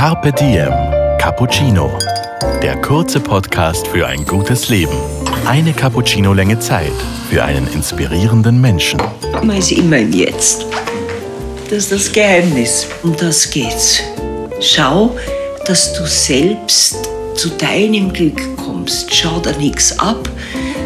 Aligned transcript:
Carpe 0.00 0.32
Diem 0.32 0.72
Cappuccino. 1.18 1.98
Der 2.62 2.80
kurze 2.80 3.20
Podcast 3.20 3.86
für 3.86 4.06
ein 4.06 4.24
gutes 4.24 4.70
Leben. 4.70 4.96
Eine 5.44 5.74
Cappuccino-Länge 5.74 6.58
Zeit 6.58 6.94
für 7.28 7.44
einen 7.44 7.70
inspirierenden 7.74 8.62
Menschen. 8.62 8.98
Man 9.42 9.58
ist 9.58 9.72
immer 9.72 9.98
im 9.98 10.10
Jetzt. 10.10 10.64
Das 11.68 11.80
ist 11.80 11.92
das 11.92 12.12
Geheimnis. 12.12 12.86
Um 13.02 13.14
das 13.14 13.50
geht's. 13.50 14.00
Schau, 14.62 15.14
dass 15.66 15.92
du 15.92 16.06
selbst 16.06 16.96
zu 17.34 17.50
deinem 17.50 18.10
Glück 18.10 18.40
kommst. 18.56 19.14
Schau 19.14 19.38
da 19.38 19.52
nichts 19.52 19.98
ab. 19.98 20.30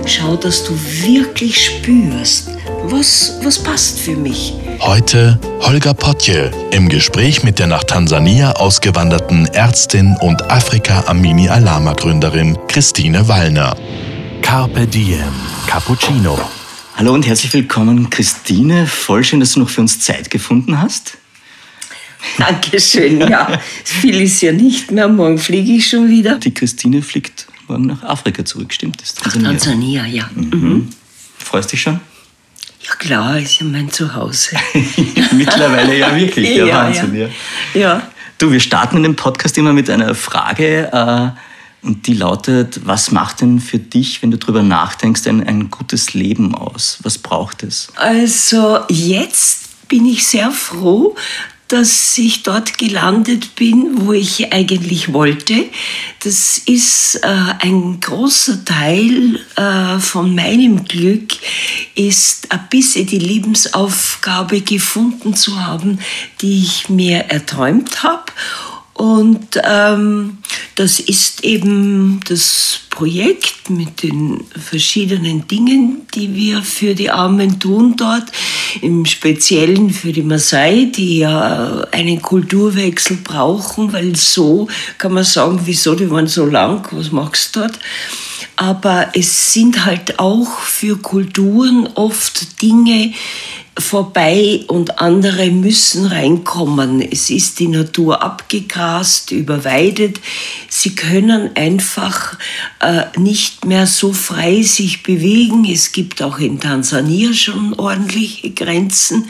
Schau, 0.07 0.35
dass 0.35 0.65
du 0.65 0.73
wirklich 1.05 1.67
spürst, 1.67 2.51
was, 2.91 3.39
was 3.43 3.63
passt 3.63 3.99
für 3.99 4.17
mich. 4.17 4.55
Heute 4.81 5.39
Holger 5.61 5.95
Potje 5.95 6.51
im 6.71 6.89
Gespräch 6.89 7.43
mit 7.43 7.59
der 7.59 7.67
nach 7.67 7.85
Tansania 7.85 8.53
ausgewanderten 8.53 9.47
Ärztin 9.47 10.17
und 10.21 10.51
Afrika 10.51 11.05
Amini 11.07 11.49
Alama 11.49 11.95
Gründerin 11.95 12.59
Christine 12.69 13.27
Wallner. 13.29 13.77
Carpe 14.43 14.87
Diem 14.87 15.33
Cappuccino. 15.67 16.39
Hallo 16.97 17.15
und 17.15 17.27
herzlich 17.27 17.53
willkommen, 17.55 18.11
Christine. 18.11 18.87
Voll 18.87 19.25
schön, 19.25 19.41
dass 19.41 19.53
du 19.53 19.61
noch 19.61 19.71
für 19.71 19.81
uns 19.81 20.01
Zeit 20.01 20.31
gefunden 20.31 20.81
hast. 20.81 21.19
Dankeschön, 22.39 23.21
ja. 23.21 23.61
Viel 23.85 24.21
ist 24.21 24.41
ja 24.43 24.53
nicht 24.53 24.91
mehr. 24.91 25.09
Morgen 25.09 25.39
fliege 25.39 25.73
ich 25.73 25.89
schon 25.89 26.09
wieder. 26.09 26.39
Die 26.39 26.53
Christine 26.53 27.03
fliegt 27.03 27.47
morgen 27.69 27.87
nach 27.87 28.03
Afrika 28.03 28.45
zurück, 28.45 28.73
stimmt 28.73 29.01
das? 29.01 29.15
Tansania, 29.15 29.51
Tansania 29.51 30.07
ja. 30.07 30.31
Mhm. 30.35 30.89
Freust 31.39 31.73
dich 31.73 31.83
schon? 31.83 32.01
Ja 32.87 32.95
klar, 32.97 33.39
ist 33.39 33.61
ja 33.61 33.67
mein 33.67 33.91
Zuhause. 33.91 34.57
Mittlerweile 35.33 35.97
ja 35.97 36.15
wirklich, 36.15 36.51
ja, 36.57 36.67
Ja, 36.67 36.77
Wahnsinn. 36.77 37.15
Ja. 37.15 37.29
ja. 37.75 38.03
Du, 38.37 38.53
wir 38.53 38.61
starten 38.61 38.99
in 38.99 39.05
dem 39.05 39.17
Podcast 39.17 39.57
immer 39.57 39.73
mit 39.73 39.89
einer 39.89 40.15
Frage 40.15 40.91
äh, 40.93 41.87
und 41.87 42.07
die 42.07 42.15
lautet, 42.15 42.81
was 42.85 43.11
macht 43.11 43.41
denn 43.41 43.61
für 43.61 43.79
dich, 43.79 44.23
wenn 44.23 44.31
du 44.31 44.39
darüber 44.39 44.63
nachdenkst, 44.63 45.27
ein, 45.29 45.47
ein 45.47 45.71
gutes 45.71 46.15
Leben 46.15 46.55
aus? 46.55 46.99
Was 47.03 47.17
braucht 47.17 47.63
es? 47.63 47.89
Also 47.97 48.81
jetzt 48.89 49.89
bin 49.89 50.05
ich 50.07 50.27
sehr 50.27 50.51
froh, 50.51 51.15
dass 51.69 52.19
ich 52.19 52.43
dort 52.43 52.79
gelandet 52.79 53.55
bin, 53.57 54.07
wo 54.07 54.13
ich 54.13 54.53
eigentlich 54.53 55.13
wollte. 55.13 55.65
Das 56.23 56.59
ist 56.59 57.17
äh, 57.17 57.29
ein 57.61 58.01
großer 58.01 58.65
Teil 58.65 59.41
äh, 59.57 59.99
von 59.99 60.35
meinem 60.35 60.85
Glück, 60.85 61.33
ist 61.95 62.53
ein 62.53 62.69
bisschen 62.71 63.07
die 63.07 63.19
Lebensaufgabe 63.19 64.61
gefunden 64.61 65.35
zu 65.35 65.65
haben, 65.65 65.99
die 66.41 66.63
ich 66.63 66.89
mir 66.89 67.25
erträumt 67.31 68.03
habe. 68.03 68.25
Und 68.95 69.61
ähm, 69.65 70.39
das 70.77 71.01
ist 71.01 71.43
eben 71.43 72.21
das 72.29 72.81
Projekt 72.91 73.69
mit 73.69 74.05
den 74.05 74.45
verschiedenen 74.57 75.49
Dingen, 75.49 76.03
die 76.15 76.33
wir 76.35 76.63
für 76.63 76.95
die 76.95 77.11
Armen 77.11 77.59
tun 77.59 77.97
dort, 77.97 78.25
im 78.83 79.05
Speziellen 79.05 79.91
für 79.91 80.13
die 80.13 80.23
Maasai, 80.23 80.93
die 80.95 81.19
ja 81.19 81.85
einen 81.91 82.23
Kulturwechsel 82.23 83.17
brauchen, 83.19 83.93
weil 83.93 84.15
so 84.15 84.69
kann 84.99 85.13
man 85.13 85.25
sagen, 85.25 85.61
wieso, 85.65 85.97
die 85.97 86.11
waren 86.11 86.29
so 86.29 86.47
lang, 86.47 86.87
was 86.93 87.11
machst 87.11 87.57
du 87.57 87.61
dort? 87.61 87.79
Aber 88.57 89.09
es 89.15 89.53
sind 89.53 89.85
halt 89.85 90.21
auch 90.21 90.61
für 90.61 90.97
Kulturen 90.99 91.89
oft 91.95 92.63
Dinge, 92.63 93.13
vorbei 93.79 94.65
und 94.69 95.01
andere 95.01 95.51
müssen 95.51 96.07
reinkommen. 96.07 97.03
Es 97.03 97.31
ist 97.31 97.59
die 97.59 97.69
Natur 97.69 98.23
abgegrast, 98.23 99.33
überweidet. 99.33 100.21
Sie 100.69 100.95
können 100.95 101.51
einfach 101.57 102.39
äh, 102.81 103.05
nicht 103.19 103.65
mehr 103.65 103.87
so 103.87 104.13
frei 104.13 104.63
sich 104.63 105.03
bewegen. 105.03 105.65
Es 105.65 105.93
gibt 105.93 106.23
auch 106.23 106.39
in 106.39 106.61
Tansania 106.61 107.33
schon 107.33 107.75
ordentliche 107.75 108.51
Grenzen. 108.51 109.29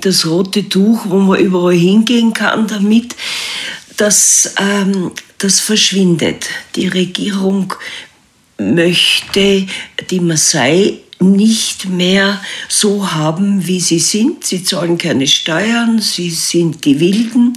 Das 0.00 0.26
rote 0.26 0.68
Tuch, 0.68 1.06
wo 1.08 1.18
man 1.18 1.40
überall 1.40 1.74
hingehen 1.74 2.32
kann 2.32 2.66
damit, 2.66 3.14
das, 3.96 4.54
ähm, 4.58 5.12
das 5.38 5.60
verschwindet. 5.60 6.46
Die 6.74 6.88
Regierung 6.88 7.74
möchte 8.58 9.66
die 10.10 10.20
Maasai 10.20 10.98
nicht 11.20 11.88
mehr 11.88 12.40
so 12.68 13.12
haben, 13.12 13.66
wie 13.66 13.80
sie 13.80 13.98
sind. 13.98 14.44
Sie 14.44 14.62
zahlen 14.64 14.98
keine 14.98 15.26
Steuern, 15.26 15.98
sie 16.00 16.30
sind 16.30 16.84
die 16.84 17.00
Wilden. 17.00 17.54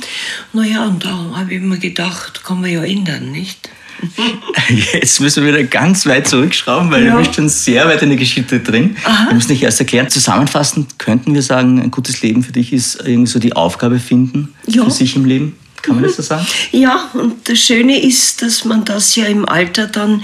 Naja, 0.54 0.86
und 0.86 1.04
da 1.04 1.32
habe 1.36 1.54
ich 1.56 1.62
mir 1.62 1.78
gedacht, 1.78 2.44
kann 2.44 2.62
man 2.62 2.72
ja 2.72 2.84
ändern, 2.84 3.32
nicht? 3.32 3.70
Jetzt 4.94 5.20
müssen 5.22 5.44
wir 5.44 5.54
wieder 5.54 5.64
ganz 5.64 6.06
weit 6.06 6.28
zurückschrauben, 6.28 6.92
weil 6.92 7.06
Ja. 7.06 7.14
du 7.14 7.18
bist 7.24 7.36
schon 7.36 7.50
sehr 7.50 7.88
weit 7.88 8.02
in 8.04 8.10
der 8.10 8.18
Geschichte 8.18 8.60
drin. 8.60 8.96
Wir 9.28 9.34
müssen 9.34 9.48
dich 9.50 9.64
erst 9.64 9.80
erklären. 9.80 10.08
Zusammenfassend 10.10 11.00
könnten 11.00 11.34
wir 11.34 11.42
sagen, 11.42 11.82
ein 11.82 11.90
gutes 11.90 12.22
Leben 12.22 12.44
für 12.44 12.52
dich 12.52 12.74
ist 12.74 13.00
irgendwie 13.04 13.26
so 13.32 13.40
die 13.40 13.54
Aufgabe 13.56 14.00
finden 14.00 14.54
Ja. 14.68 14.84
für 14.84 14.92
sich 14.92 15.16
im 15.16 15.26
Leben. 15.26 15.56
Kann 15.88 15.96
man 15.96 16.04
das 16.04 16.18
so 16.18 16.22
sagen? 16.22 16.46
Ja, 16.72 17.10
und 17.14 17.48
das 17.48 17.60
Schöne 17.60 18.02
ist, 18.04 18.42
dass 18.42 18.66
man 18.66 18.84
das 18.84 19.16
ja 19.16 19.26
im 19.26 19.48
Alter 19.48 19.88
dann 19.88 20.22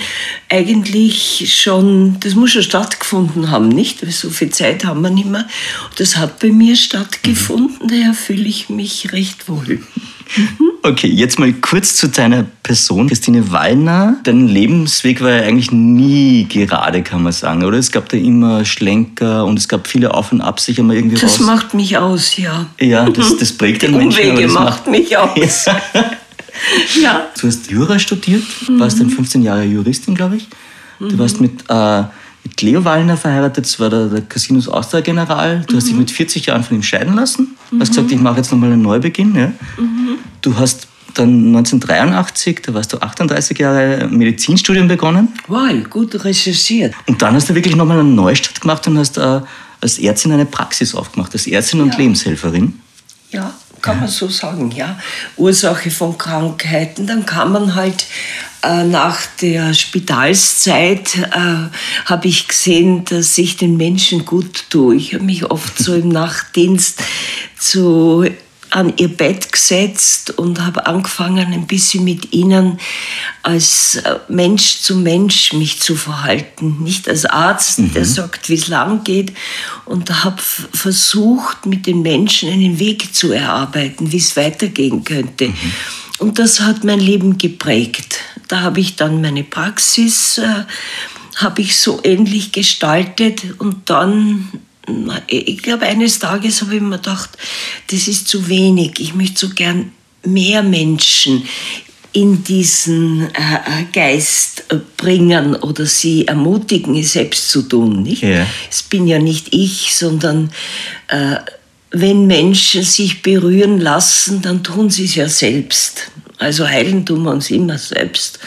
eigentlich 0.49 1.55
schon, 1.57 2.19
das 2.19 2.35
muss 2.35 2.51
schon 2.51 2.63
stattgefunden 2.63 3.49
haben, 3.49 3.69
nicht? 3.69 4.03
Weil 4.03 4.11
so 4.11 4.29
viel 4.29 4.49
Zeit 4.49 4.83
haben 4.83 5.01
wir 5.01 5.09
nicht 5.09 5.27
mehr. 5.27 5.47
Das 5.95 6.17
hat 6.17 6.39
bei 6.39 6.51
mir 6.51 6.75
stattgefunden, 6.75 7.87
daher 7.87 8.13
fühle 8.13 8.43
ich 8.43 8.67
mich 8.67 9.13
recht 9.13 9.47
wohl. 9.47 9.81
Okay, 10.81 11.07
jetzt 11.07 11.39
mal 11.39 11.53
kurz 11.53 11.95
zu 11.95 12.09
deiner 12.09 12.43
Person, 12.61 13.07
Christine 13.07 13.51
Wallner. 13.51 14.17
Dein 14.23 14.47
Lebensweg 14.47 15.21
war 15.21 15.31
ja 15.31 15.43
eigentlich 15.43 15.71
nie 15.71 16.45
gerade, 16.49 17.03
kann 17.03 17.23
man 17.23 17.31
sagen, 17.31 17.63
oder? 17.63 17.77
Es 17.77 17.91
gab 17.91 18.09
da 18.09 18.17
immer 18.17 18.65
Schlenker 18.65 19.45
und 19.45 19.57
es 19.57 19.67
gab 19.67 19.87
viele 19.87 20.13
Auf 20.13 20.31
und 20.31 20.41
Ab, 20.41 20.59
sich 20.59 20.79
einmal 20.79 20.97
irgendwie 20.97 21.15
Das 21.15 21.39
raus. 21.39 21.45
macht 21.45 21.73
mich 21.73 21.97
aus, 21.97 22.35
ja. 22.37 22.65
ja, 22.79 23.09
das, 23.09 23.37
das 23.37 23.53
prägt 23.53 23.83
den 23.83 23.95
Menschen. 23.95 24.23
Umwege 24.29 24.43
das 24.43 24.53
macht 24.53 24.87
mich 24.87 25.17
aus. 25.17 25.65
Ja. 27.01 27.27
Du 27.39 27.47
hast 27.47 27.69
Jura 27.71 27.97
studiert, 27.97 28.43
warst 28.77 28.99
dann 28.99 29.09
15 29.09 29.41
Jahre 29.41 29.63
Juristin, 29.63 30.15
glaube 30.15 30.37
ich. 30.37 30.47
Du 30.99 31.17
warst 31.17 31.41
mit, 31.41 31.61
äh, 31.67 32.03
mit 32.43 32.61
Leo 32.61 32.83
Wallner 32.83 33.15
verheiratet, 33.17 33.65
das 33.65 33.79
war 33.79 33.89
der, 33.89 34.07
der 34.07 34.21
Casinos 34.21 34.67
Austria-General. 34.67 35.63
Du 35.67 35.77
hast 35.77 35.87
dich 35.87 35.95
mit 35.95 36.11
40 36.11 36.47
Jahren 36.47 36.63
von 36.63 36.75
ihm 36.77 36.83
scheiden 36.83 37.15
lassen. 37.15 37.55
Hast 37.79 37.89
gesagt, 37.89 38.11
ich 38.11 38.19
mache 38.19 38.37
jetzt 38.37 38.51
nochmal 38.51 38.71
einen 38.71 38.81
Neubeginn. 38.81 39.35
Ja? 39.35 39.51
Du 40.41 40.57
hast 40.57 40.87
dann 41.13 41.47
1983, 41.55 42.61
da 42.65 42.73
warst 42.73 42.91
du 42.91 42.97
38 42.99 43.57
Jahre, 43.57 44.07
Medizinstudium 44.09 44.87
begonnen. 44.87 45.29
Wow, 45.47 45.71
gut 45.89 46.23
recherchiert. 46.23 46.93
Und 47.07 47.21
dann 47.21 47.35
hast 47.35 47.49
du 47.49 47.55
wirklich 47.55 47.75
nochmal 47.75 47.99
einen 47.99 48.15
Neustart 48.15 48.59
gemacht 48.61 48.87
und 48.87 48.97
hast 48.97 49.17
äh, 49.17 49.41
als 49.81 49.99
Ärztin 49.99 50.31
eine 50.31 50.45
Praxis 50.45 50.95
aufgemacht, 50.95 51.33
als 51.33 51.47
Ärztin 51.47 51.81
und 51.81 51.91
Ja. 51.93 51.97
Lebenshelferin. 51.97 52.79
Ja, 53.31 53.53
kann 53.81 53.99
man 53.99 54.09
so 54.09 54.27
sagen, 54.27 54.71
ja. 54.71 54.97
Ursache 55.37 55.91
von 55.91 56.17
Krankheiten. 56.17 57.05
Dann 57.05 57.25
kann 57.25 57.51
man 57.51 57.75
halt 57.75 58.05
nach 58.63 59.25
der 59.41 59.73
Spitalszeit 59.73 61.15
äh, 61.17 61.69
habe 62.05 62.27
ich 62.27 62.47
gesehen, 62.47 63.03
dass 63.05 63.37
ich 63.37 63.57
den 63.57 63.77
Menschen 63.77 64.25
gut 64.25 64.65
tue. 64.69 64.95
Ich 64.95 65.13
habe 65.13 65.25
mich 65.25 65.49
oft 65.51 65.77
so 65.77 65.93
im 65.93 66.09
Nachtdienst 66.09 67.01
zu 67.59 68.25
an 68.73 68.93
ihr 68.97 69.09
Bett 69.09 69.51
gesetzt 69.51 70.31
und 70.31 70.59
habe 70.59 70.87
angefangen, 70.87 71.53
ein 71.53 71.67
bisschen 71.67 72.03
mit 72.03 72.33
ihnen 72.33 72.79
als 73.43 73.95
äh, 73.97 74.15
Mensch 74.29 74.79
zu 74.79 74.95
Mensch 74.95 75.53
mich 75.53 75.79
zu 75.79 75.95
verhalten. 75.95 76.77
Nicht 76.83 77.07
als 77.07 77.25
Arzt, 77.25 77.79
der 77.93 78.05
sagt, 78.05 78.49
wie 78.49 78.55
es 78.55 78.67
lang 78.67 79.03
geht. 79.03 79.33
Und 79.85 80.23
habe 80.23 80.41
versucht, 80.41 81.65
mit 81.67 81.85
den 81.85 82.01
Menschen 82.01 82.49
einen 82.49 82.79
Weg 82.79 83.13
zu 83.13 83.31
erarbeiten, 83.31 84.11
wie 84.11 84.17
es 84.17 84.35
weitergehen 84.35 85.03
könnte. 85.03 85.53
Und 86.17 86.39
das 86.39 86.59
hat 86.59 86.83
mein 86.83 86.99
Leben 86.99 87.37
geprägt. 87.37 88.19
Da 88.53 88.61
habe 88.61 88.81
ich 88.81 88.95
dann 88.95 89.19
meine 89.19 89.43
Praxis, 89.43 90.37
äh, 90.37 90.65
habe 91.37 91.63
ich 91.63 91.75
so 91.75 91.99
ähnlich 92.03 92.51
gestaltet 92.51 93.41
und 93.57 93.89
dann 93.89 94.47
na, 94.87 95.19
ich 95.25 95.63
glaube, 95.63 95.87
eines 95.87 96.19
Tages 96.19 96.61
habe 96.61 96.75
ich 96.75 96.81
mir 96.81 96.97
gedacht, 96.97 97.31
das 97.89 98.07
ist 98.07 98.27
zu 98.27 98.47
wenig. 98.47 98.99
Ich 98.99 99.15
möchte 99.15 99.47
so 99.47 99.55
gern 99.55 99.91
mehr 100.23 100.61
Menschen 100.61 101.47
in 102.11 102.43
diesen 102.43 103.23
äh, 103.33 103.85
Geist 103.91 104.65
äh, 104.69 104.77
bringen 104.97 105.55
oder 105.55 105.87
sie 105.87 106.27
ermutigen, 106.27 106.95
es 106.95 107.13
selbst 107.13 107.49
zu 107.49 107.63
tun. 107.63 108.03
Nicht? 108.03 108.21
Ja. 108.21 108.45
Es 108.69 108.83
bin 108.83 109.07
ja 109.07 109.17
nicht 109.17 109.47
ich, 109.51 109.95
sondern 109.95 110.51
äh, 111.07 111.37
wenn 111.89 112.27
Menschen 112.27 112.83
sich 112.83 113.23
berühren 113.23 113.79
lassen, 113.79 114.43
dann 114.43 114.61
tun 114.61 114.91
sie 114.91 115.05
es 115.05 115.15
ja 115.15 115.27
selbst. 115.27 116.11
Also 116.43 116.67
heilen 116.67 117.05
tun 117.05 117.23
wir 117.23 117.31
uns 117.31 117.49
immer 117.49 117.77
selbst 117.77 118.39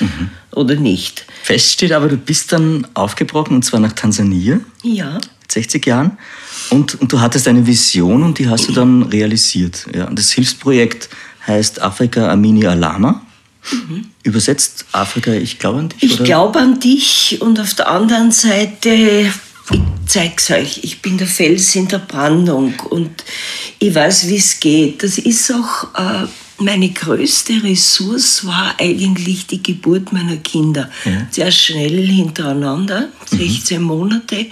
oder 0.52 0.76
nicht. 0.76 1.24
Fest 1.42 1.72
steht 1.72 1.92
aber, 1.92 2.08
du 2.08 2.16
bist 2.16 2.52
dann 2.52 2.86
aufgebrochen 2.94 3.56
und 3.56 3.64
zwar 3.64 3.80
nach 3.80 3.92
Tansania. 3.92 4.60
Ja. 4.82 5.14
mit 5.14 5.52
60 5.52 5.86
Jahren. 5.86 6.18
Und, 6.70 7.00
und 7.00 7.12
du 7.12 7.20
hattest 7.20 7.46
eine 7.48 7.66
Vision 7.66 8.22
und 8.22 8.38
die 8.38 8.48
hast 8.48 8.68
du 8.68 8.72
dann 8.72 9.04
realisiert. 9.04 9.86
Ja. 9.94 10.06
Und 10.06 10.18
das 10.18 10.32
Hilfsprojekt 10.32 11.08
heißt 11.46 11.80
Afrika 11.80 12.30
Amini 12.30 12.66
Alama. 12.66 13.22
Mhm. 13.70 14.06
Übersetzt 14.22 14.84
Afrika, 14.92 15.32
ich 15.32 15.58
glaube 15.58 15.78
an 15.80 15.88
dich? 15.88 16.02
Ich 16.02 16.24
glaube 16.24 16.58
an 16.58 16.80
dich 16.80 17.38
und 17.40 17.58
auf 17.60 17.74
der 17.74 17.88
anderen 17.88 18.30
Seite, 18.32 18.90
ich 19.70 19.80
zeig's 20.06 20.50
euch, 20.50 20.80
ich 20.82 21.02
bin 21.02 21.18
der 21.18 21.26
Fels 21.26 21.74
in 21.74 21.88
der 21.88 21.98
Brandung 21.98 22.74
und 22.90 23.24
ich 23.78 23.94
weiß, 23.94 24.28
wie 24.28 24.36
es 24.36 24.60
geht. 24.60 25.02
Das 25.02 25.18
ist 25.18 25.52
auch 25.52 25.94
äh, 25.94 26.26
meine 26.58 26.90
größte 26.90 27.62
Ressource 27.62 28.46
war 28.46 28.74
eigentlich 28.78 29.46
die 29.46 29.62
Geburt 29.62 30.12
meiner 30.12 30.36
Kinder. 30.38 30.90
Ja. 31.04 31.26
Sehr 31.30 31.50
schnell 31.50 32.06
hintereinander, 32.06 33.08
16 33.26 33.80
mhm. 33.80 33.86
Monate. 33.86 34.46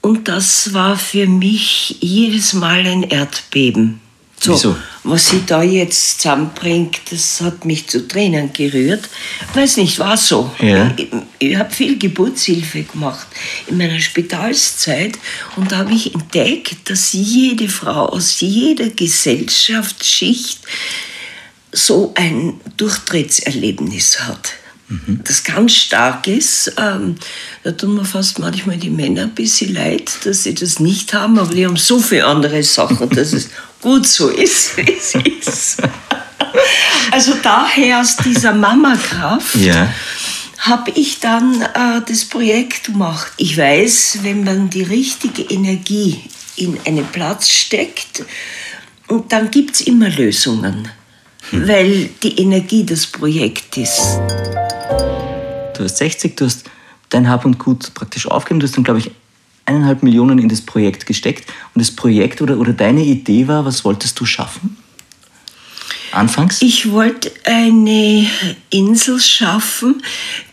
Und 0.00 0.28
das 0.28 0.72
war 0.72 0.96
für 0.96 1.26
mich 1.26 1.96
jedes 2.00 2.52
Mal 2.52 2.86
ein 2.86 3.02
Erdbeben. 3.02 4.00
So, 4.40 4.54
Wieso? 4.54 4.76
Was 5.04 5.30
sie 5.30 5.42
da 5.46 5.62
jetzt 5.62 6.20
zusammenbringt, 6.20 7.00
das 7.10 7.40
hat 7.40 7.64
mich 7.64 7.88
zu 7.88 8.06
Tränen 8.06 8.52
gerührt. 8.52 9.08
Weiß 9.54 9.78
nicht, 9.78 9.98
war 9.98 10.16
so. 10.16 10.52
Ja. 10.60 10.94
Ich, 10.96 11.08
ich 11.38 11.56
habe 11.56 11.70
viel 11.72 11.98
Geburtshilfe 11.98 12.82
gemacht 12.82 13.26
in 13.66 13.78
meiner 13.78 13.98
Spitalszeit 14.00 15.18
und 15.56 15.72
da 15.72 15.78
habe 15.78 15.94
ich 15.94 16.14
entdeckt, 16.14 16.90
dass 16.90 17.12
jede 17.12 17.68
Frau 17.68 18.06
aus 18.06 18.40
jeder 18.40 18.90
Gesellschaftsschicht 18.90 20.60
so 21.72 22.12
ein 22.16 22.60
Durchtrittserlebnis 22.76 24.20
hat. 24.20 24.50
Mhm. 24.88 25.20
Das 25.24 25.44
ganz 25.44 25.74
stark 25.74 26.26
ist. 26.26 26.72
Ähm, 26.78 27.16
da 27.62 27.72
tun 27.72 27.94
mir 27.94 28.04
fast 28.04 28.38
manchmal 28.38 28.78
die 28.78 28.90
Männer 28.90 29.24
ein 29.24 29.34
bisschen 29.34 29.74
leid, 29.74 30.10
dass 30.24 30.44
sie 30.44 30.54
das 30.54 30.80
nicht 30.80 31.12
haben, 31.12 31.38
aber 31.38 31.54
die 31.54 31.66
haben 31.66 31.76
so 31.76 31.98
viele 32.00 32.24
andere 32.24 32.62
Sachen, 32.62 33.08
dass 33.14 33.32
es 33.32 33.50
gut 33.82 34.06
so 34.06 34.28
ist, 34.28 34.76
wie 34.76 34.92
es 34.92 35.14
ist. 35.14 35.82
Also 37.10 37.34
daher 37.42 38.00
aus 38.00 38.16
dieser 38.16 38.52
Mama-Kraft 38.52 39.56
ja. 39.56 39.92
habe 40.58 40.90
ich 40.92 41.20
dann 41.20 41.60
äh, 41.60 42.00
das 42.06 42.24
Projekt 42.24 42.84
gemacht. 42.84 43.32
Ich 43.36 43.58
weiß, 43.58 44.20
wenn 44.22 44.44
man 44.44 44.70
die 44.70 44.82
richtige 44.82 45.42
Energie 45.42 46.22
in 46.56 46.78
einen 46.86 47.06
Platz 47.06 47.50
steckt, 47.50 48.24
und 49.08 49.32
dann 49.32 49.50
gibt 49.50 49.74
es 49.74 49.80
immer 49.80 50.10
Lösungen. 50.10 50.90
Weil 51.52 52.10
die 52.22 52.40
Energie 52.40 52.84
das 52.84 53.06
Projekt 53.06 53.76
ist. 53.76 54.18
Du 55.76 55.84
hast 55.84 55.98
60, 55.98 56.36
du 56.36 56.44
hast 56.44 56.64
dein 57.10 57.28
Hab 57.28 57.44
und 57.44 57.58
Gut 57.58 57.92
praktisch 57.94 58.26
aufgegeben, 58.26 58.60
du 58.60 58.66
hast 58.66 58.76
dann, 58.76 58.84
glaube 58.84 59.00
ich, 59.00 59.10
eineinhalb 59.64 60.02
Millionen 60.02 60.38
in 60.38 60.48
das 60.48 60.62
Projekt 60.62 61.06
gesteckt. 61.06 61.48
Und 61.74 61.80
das 61.80 61.94
Projekt 61.94 62.42
oder, 62.42 62.58
oder 62.58 62.72
deine 62.72 63.02
Idee 63.02 63.46
war, 63.48 63.64
was 63.64 63.84
wolltest 63.84 64.18
du 64.18 64.24
schaffen? 64.24 64.76
Anfangs? 66.12 66.62
Ich 66.62 66.90
wollte 66.90 67.30
eine 67.44 68.26
Insel 68.70 69.20
schaffen, 69.20 70.02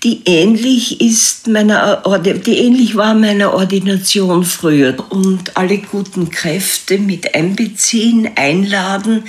die 0.03 0.21
ähnlich 0.25 1.01
ist 1.01 1.47
meiner, 1.47 2.03
die 2.23 2.57
ähnlich 2.57 2.95
war 2.95 3.13
meiner 3.13 3.53
Ordination 3.53 4.43
früher 4.43 4.95
und 5.09 5.55
alle 5.57 5.77
guten 5.77 6.29
Kräfte 6.29 6.97
mit 6.97 7.35
einbeziehen, 7.35 8.29
einladen, 8.35 9.23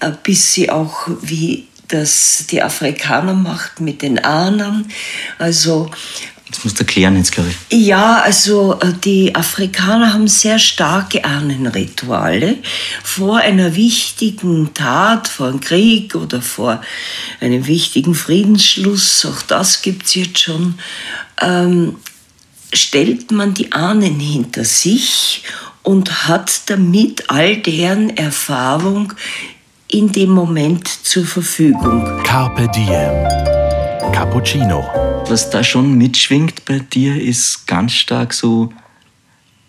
äh, 0.00 0.12
bis 0.22 0.52
sie 0.52 0.70
auch 0.70 1.08
wie 1.22 1.66
das 1.90 2.46
die 2.50 2.62
Afrikaner 2.62 3.34
macht 3.34 3.80
mit 3.80 4.02
den 4.02 4.18
Ahnen. 4.18 4.86
Also 5.38 5.90
das 6.50 6.64
musst 6.64 6.78
du 6.78 6.82
erklären 6.82 7.16
jetzt, 7.16 7.32
glaube 7.32 7.50
ich. 7.50 7.86
Ja, 7.86 8.20
also 8.22 8.78
äh, 8.80 8.92
die 9.04 9.34
Afrikaner 9.34 10.12
haben 10.12 10.28
sehr 10.28 10.58
starke 10.58 11.24
Ahnenrituale. 11.24 12.58
Vor 13.02 13.38
einer 13.38 13.76
wichtigen 13.76 14.74
Tat, 14.74 15.28
vor 15.28 15.48
einem 15.48 15.60
Krieg 15.60 16.14
oder 16.14 16.42
vor 16.42 16.80
einem 17.40 17.66
wichtigen 17.66 18.14
Friedensschluss, 18.14 19.24
auch 19.26 19.42
das 19.42 19.82
gibt 19.82 20.06
es 20.06 20.14
jetzt 20.14 20.40
schon, 20.40 20.74
ähm, 21.40 21.96
stellt 22.72 23.30
man 23.30 23.54
die 23.54 23.72
Ahnen 23.72 24.18
hinter 24.18 24.64
sich 24.64 25.44
und 25.82 26.28
hat 26.28 26.62
damit 26.66 27.30
all 27.30 27.56
deren 27.56 28.16
Erfahrung 28.16 29.12
in 29.88 30.12
dem 30.12 30.30
Moment 30.30 30.88
zur 30.88 31.24
Verfügung. 31.24 32.22
Carpe 32.22 32.68
Diem. 32.68 33.50
Cappuccino. 34.12 35.09
Was 35.30 35.48
da 35.48 35.62
schon 35.62 35.96
mitschwingt 35.96 36.64
bei 36.64 36.80
dir, 36.80 37.22
ist 37.22 37.68
ganz 37.68 37.92
stark 37.92 38.34
so, 38.34 38.72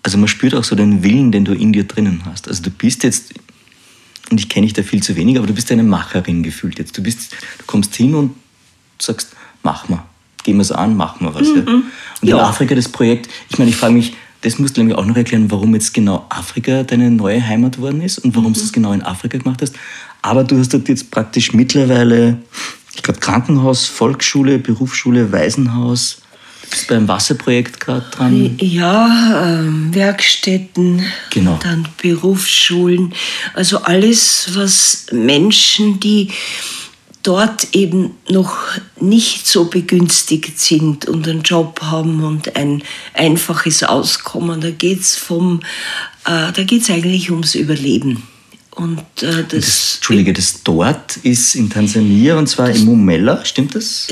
also 0.01 0.17
man 0.17 0.27
spürt 0.27 0.55
auch 0.55 0.63
so 0.63 0.75
den 0.75 1.03
Willen, 1.03 1.31
den 1.31 1.45
du 1.45 1.53
in 1.53 1.71
dir 1.71 1.83
drinnen 1.83 2.23
hast. 2.25 2.47
Also 2.47 2.63
du 2.63 2.71
bist 2.71 3.03
jetzt, 3.03 3.35
und 4.31 4.39
ich 4.39 4.49
kenne 4.49 4.65
dich 4.65 4.73
da 4.73 4.81
viel 4.81 5.03
zu 5.03 5.15
wenig, 5.15 5.37
aber 5.37 5.45
du 5.45 5.53
bist 5.53 5.71
eine 5.71 5.83
Macherin 5.83 6.41
gefühlt 6.41 6.79
jetzt. 6.79 6.97
Du, 6.97 7.03
bist, 7.03 7.33
du 7.59 7.65
kommst 7.67 7.93
hin 7.93 8.15
und 8.15 8.35
sagst, 8.99 9.35
mach 9.61 9.87
mal, 9.87 10.03
gehen 10.43 10.57
wir 10.57 10.63
es 10.63 10.71
an, 10.71 10.97
machen 10.97 11.27
wir 11.27 11.35
was. 11.35 11.47
Mhm. 11.47 11.55
Ja. 11.55 11.73
Und 11.73 12.27
ja. 12.27 12.37
in 12.37 12.43
Afrika 12.43 12.73
das 12.73 12.89
Projekt, 12.89 13.29
ich 13.51 13.59
meine, 13.59 13.69
ich 13.69 13.77
frage 13.77 13.93
mich, 13.93 14.15
das 14.41 14.57
musst 14.57 14.77
du 14.77 14.81
nämlich 14.81 14.97
auch 14.97 15.05
noch 15.05 15.15
erklären, 15.15 15.51
warum 15.51 15.75
jetzt 15.75 15.93
genau 15.93 16.25
Afrika 16.29 16.81
deine 16.81 17.11
neue 17.11 17.45
Heimat 17.45 17.77
worden 17.77 18.01
ist 18.01 18.17
und 18.17 18.35
warum 18.35 18.49
mhm. 18.49 18.55
du 18.55 18.61
es 18.61 18.73
genau 18.73 18.93
in 18.93 19.03
Afrika 19.03 19.37
gemacht 19.37 19.61
hast. 19.61 19.75
Aber 20.23 20.43
du 20.43 20.57
hast 20.57 20.73
dort 20.73 20.89
jetzt 20.89 21.11
praktisch 21.11 21.53
mittlerweile, 21.53 22.39
ich 22.95 23.03
glaube, 23.03 23.19
Krankenhaus, 23.19 23.87
Volksschule, 23.87 24.59
Berufsschule, 24.59 25.31
Waisenhaus. 25.31 26.17
Du 26.63 26.69
bist 26.69 26.87
beim 26.87 27.07
Wasserprojekt 27.07 27.79
gerade 27.79 28.05
dran. 28.11 28.57
Ja, 28.59 29.61
äh, 29.61 29.93
Werkstätten, 29.93 31.03
genau. 31.29 31.59
dann 31.61 31.87
Berufsschulen. 32.01 33.13
Also 33.53 33.79
alles, 33.79 34.51
was 34.53 35.07
Menschen, 35.11 35.99
die 35.99 36.31
dort 37.23 37.75
eben 37.75 38.15
noch 38.29 38.57
nicht 38.99 39.47
so 39.47 39.65
begünstigt 39.65 40.59
sind 40.59 41.05
und 41.05 41.27
einen 41.27 41.43
Job 41.43 41.79
haben 41.81 42.23
und 42.23 42.55
ein 42.55 42.83
einfaches 43.13 43.83
Auskommen. 43.83 44.61
Da 44.61 44.71
geht 44.71 45.01
es 45.01 45.15
äh, 46.25 46.51
da 46.53 46.63
geht's 46.63 46.89
eigentlich 46.89 47.31
ums 47.31 47.55
Überleben. 47.55 48.23
Und, 48.75 48.99
äh, 49.21 49.43
das, 49.43 49.47
das, 49.49 49.95
Entschuldige, 49.95 50.33
das 50.33 50.63
dort 50.63 51.17
ist 51.17 51.55
in 51.55 51.69
Tansania 51.69 52.37
und 52.37 52.47
zwar 52.47 52.69
in 52.69 52.85
Momella, 52.85 53.43
stimmt 53.43 53.75
das? 53.75 54.07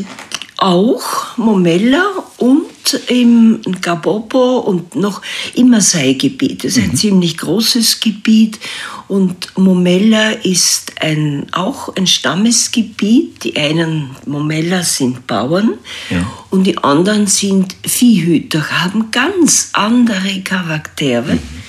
Auch 0.57 1.37
Momella 1.37 2.03
und 2.37 2.65
im 3.07 3.61
Gabobo 3.81 4.59
und 4.59 4.95
noch 4.95 5.21
im 5.53 5.69
Masai-Gebiet. 5.69 6.65
Das 6.65 6.75
ist 6.75 6.83
mhm. 6.83 6.91
ein 6.91 6.95
ziemlich 6.97 7.37
großes 7.37 8.01
Gebiet 8.01 8.59
und 9.07 9.57
Momella 9.57 10.31
ist 10.31 11.01
ein, 11.01 11.47
auch 11.53 11.95
ein 11.95 12.07
Stammesgebiet. 12.07 13.43
Die 13.45 13.55
einen 13.55 14.09
Momella 14.25 14.83
sind 14.83 15.25
Bauern 15.25 15.75
ja. 16.09 16.29
und 16.49 16.65
die 16.65 16.77
anderen 16.77 17.27
sind 17.27 17.75
Viehhüter, 17.85 18.69
haben 18.69 19.11
ganz 19.11 19.69
andere 19.71 20.41
Charaktere. 20.41 21.35
Mhm. 21.35 21.68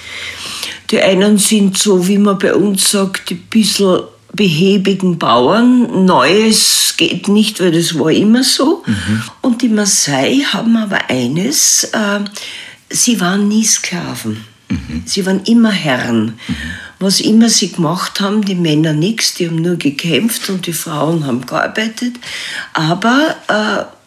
Die 0.91 1.01
einen 1.01 1.39
sind 1.39 1.79
so, 1.79 2.07
wie 2.09 2.19
man 2.19 2.39
bei 2.39 2.55
uns 2.55 2.91
sagt, 2.91 3.31
ein 3.31 3.43
bisschen 3.51 4.01
behäbigen 4.33 5.19
Bauern. 5.19 6.05
Neues 6.05 6.95
geht 6.97 7.29
nicht, 7.29 7.61
weil 7.61 7.73
das 7.73 7.99
war 7.99 8.11
immer 8.11 8.43
so. 8.43 8.83
Mhm. 8.87 9.23
Und 9.41 9.63
die 9.63 9.69
Maasai 9.69 10.45
haben 10.53 10.77
aber 10.77 11.09
eines, 11.09 11.85
äh, 11.85 12.21
sie 12.89 13.21
waren 13.21 13.49
nie 13.49 13.65
Sklaven. 13.65 14.45
Mhm. 14.69 15.03
Sie 15.05 15.25
waren 15.27 15.43
immer 15.45 15.71
Herren. 15.71 16.39
Mhm. 16.47 16.57
Was 16.99 17.21
immer 17.21 17.49
sie 17.49 17.73
gemacht 17.73 18.21
haben, 18.21 18.45
die 18.45 18.55
Männer 18.55 18.93
nichts, 18.93 19.35
die 19.35 19.49
haben 19.49 19.63
nur 19.63 19.77
gekämpft 19.77 20.51
und 20.51 20.67
die 20.67 20.75
Frauen 20.75 21.27
haben 21.27 21.47
gearbeitet. 21.47 22.17
Aber 22.75 23.37
äh, 23.49 24.00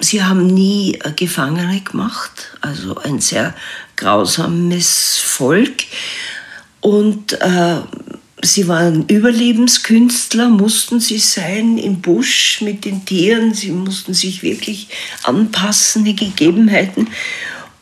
sie 0.00 0.22
haben 0.22 0.46
nie 0.46 0.98
äh, 1.02 1.12
Gefangene 1.12 1.80
gemacht, 1.80 2.56
also 2.60 2.96
ein 2.96 3.20
sehr 3.20 3.54
grausames 3.96 5.18
Volk. 5.18 5.84
Und 6.80 7.34
äh, 7.40 7.76
sie 8.42 8.68
waren 8.68 9.06
Überlebenskünstler, 9.06 10.48
mussten 10.48 11.00
sie 11.00 11.18
sein 11.18 11.78
im 11.78 12.00
Busch 12.00 12.60
mit 12.62 12.84
den 12.84 13.04
Tieren. 13.04 13.54
Sie 13.54 13.70
mussten 13.70 14.14
sich 14.14 14.42
wirklich 14.42 14.88
anpassen, 15.24 16.04
die 16.04 16.16
Gegebenheiten. 16.16 17.08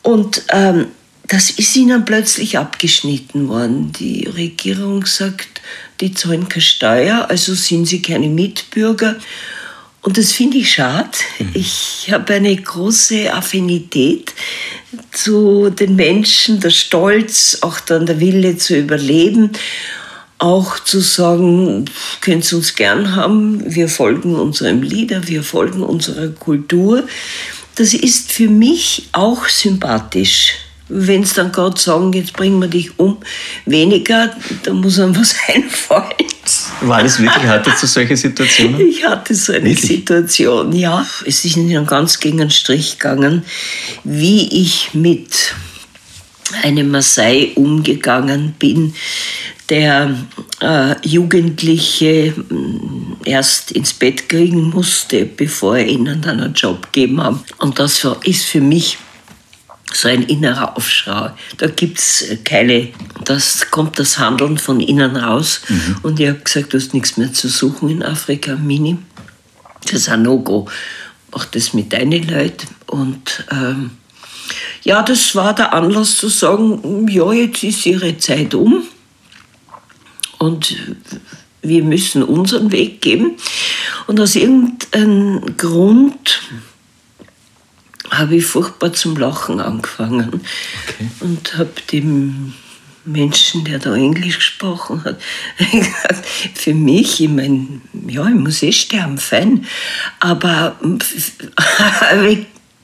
Und 0.01 0.43
ähm, 0.49 0.87
das 1.27 1.51
ist 1.51 1.75
ihnen 1.75 2.05
plötzlich 2.05 2.57
abgeschnitten 2.57 3.47
worden. 3.47 3.91
Die 3.93 4.25
Regierung 4.25 5.05
sagt, 5.05 5.61
die 6.01 6.13
zahlen 6.13 6.49
keine 6.49 6.61
Steuer, 6.61 7.27
also 7.29 7.53
sind 7.53 7.85
sie 7.85 8.01
keine 8.01 8.27
Mitbürger. 8.27 9.15
Und 10.01 10.17
das 10.17 10.31
finde 10.31 10.57
ich 10.57 10.71
schade. 10.73 11.09
Mhm. 11.39 11.51
Ich 11.53 12.09
habe 12.11 12.33
eine 12.33 12.55
große 12.55 13.33
Affinität 13.33 14.33
zu 15.11 15.69
den 15.69 15.95
Menschen, 15.95 16.59
der 16.59 16.69
Stolz, 16.69 17.59
auch 17.61 17.79
dann 17.79 18.05
der 18.05 18.19
Wille 18.19 18.57
zu 18.57 18.77
überleben, 18.77 19.51
auch 20.37 20.79
zu 20.79 21.01
sagen, 21.01 21.85
könnt 22.21 22.49
ihr 22.51 22.57
uns 22.57 22.75
gern 22.75 23.15
haben, 23.15 23.61
wir 23.75 23.89
folgen 23.89 24.35
unserem 24.35 24.81
Lieder, 24.81 25.27
wir 25.27 25.43
folgen 25.43 25.83
unserer 25.83 26.29
Kultur. 26.29 27.03
Das 27.75 27.93
ist 27.93 28.31
für 28.31 28.47
mich 28.47 29.09
auch 29.11 29.47
sympathisch. 29.47 30.53
Wenn 30.89 31.23
sie 31.23 31.35
dann 31.35 31.51
gerade 31.51 31.79
sagen, 31.79 32.11
jetzt 32.13 32.33
bringen 32.33 32.59
wir 32.59 32.67
dich 32.67 32.97
um, 32.99 33.17
weniger, 33.65 34.35
da 34.63 34.73
muss 34.73 34.99
einem 34.99 35.15
was 35.15 35.35
einfallen. 35.47 36.09
War 36.81 37.03
das 37.03 37.19
wirklich, 37.19 37.45
hattest 37.45 37.83
du 37.83 37.87
solche 37.87 38.17
Situationen? 38.17 38.81
Ich 38.81 39.05
hatte 39.05 39.35
so 39.35 39.53
eine 39.53 39.65
wirklich? 39.65 39.85
Situation, 39.85 40.73
ja. 40.73 41.05
Es 41.25 41.45
ist 41.45 41.55
ihnen 41.55 41.85
ganz 41.85 42.19
gegen 42.19 42.39
den 42.39 42.49
Strich 42.49 42.97
gegangen, 42.97 43.43
wie 44.03 44.63
ich 44.63 44.89
mit 44.93 45.53
einem 46.63 46.89
Maasai 46.89 47.51
umgegangen 47.55 48.55
bin, 48.57 48.95
der 49.69 50.15
äh, 50.61 50.95
Jugendliche 51.07 52.33
mm, 52.33 53.17
erst 53.25 53.71
ins 53.71 53.93
Bett 53.93 54.27
kriegen 54.27 54.71
musste, 54.71 55.25
bevor 55.25 55.77
er 55.77 55.85
ihnen 55.85 56.21
dann 56.21 56.39
einen 56.39 56.53
Job 56.53 56.91
gegeben 56.91 57.23
hat. 57.23 57.35
Und 57.59 57.77
das 57.77 58.05
ist 58.23 58.45
für 58.45 58.61
mich 58.61 58.97
so 59.93 60.07
ein 60.07 60.23
innerer 60.23 60.77
Aufschrei. 60.77 61.31
Da 61.57 61.67
gibt 61.67 61.99
es 61.99 62.25
keine, 62.43 62.89
das 63.25 63.71
kommt 63.71 63.99
das 63.99 64.19
Handeln 64.19 64.57
von 64.57 64.79
innen 64.79 65.15
raus. 65.15 65.61
Mhm. 65.67 65.97
Und 66.03 66.19
ich 66.19 66.27
habe 66.27 66.39
gesagt, 66.39 66.73
du 66.73 66.77
hast 66.77 66.93
nichts 66.93 67.17
mehr 67.17 67.33
zu 67.33 67.47
suchen 67.47 67.89
in 67.89 68.03
Afrika, 68.03 68.55
Mini. 68.55 68.97
Das 69.83 69.93
ist 69.93 70.09
ein 70.09 70.23
No-Go. 70.23 70.67
Mach 71.31 71.45
das 71.45 71.73
mit 71.73 71.93
deinen 71.93 72.27
Leuten. 72.27 72.67
Und 72.87 73.45
ähm, 73.51 73.91
ja, 74.83 75.01
das 75.01 75.35
war 75.35 75.53
der 75.53 75.73
Anlass 75.73 76.17
zu 76.17 76.29
sagen, 76.29 77.07
ja, 77.07 77.31
jetzt 77.31 77.63
ist 77.63 77.85
ihre 77.85 78.17
Zeit 78.17 78.53
um. 78.53 78.83
Und 80.37 80.75
wir 81.61 81.83
müssen 81.83 82.23
unseren 82.23 82.71
Weg 82.71 83.01
geben. 83.01 83.35
Und 84.07 84.19
aus 84.19 84.35
irgendeinem 84.35 85.57
Grund 85.57 86.38
habe 88.19 88.35
ich 88.35 88.45
furchtbar 88.45 88.93
zum 88.93 89.15
Lachen 89.15 89.59
angefangen 89.59 90.29
okay. 90.33 91.09
und 91.21 91.57
habe 91.57 91.71
dem 91.91 92.53
Menschen, 93.05 93.63
der 93.63 93.79
da 93.79 93.95
Englisch 93.95 94.37
gesprochen 94.37 95.03
hat, 95.03 95.19
gesagt, 95.57 96.25
für 96.53 96.73
mich, 96.73 97.21
ich 97.21 97.29
meine, 97.29 97.81
ja, 98.07 98.27
ich 98.27 98.35
muss 98.35 98.61
eh 98.61 98.71
sterben, 98.71 99.17
fein, 99.17 99.65
aber 100.19 100.77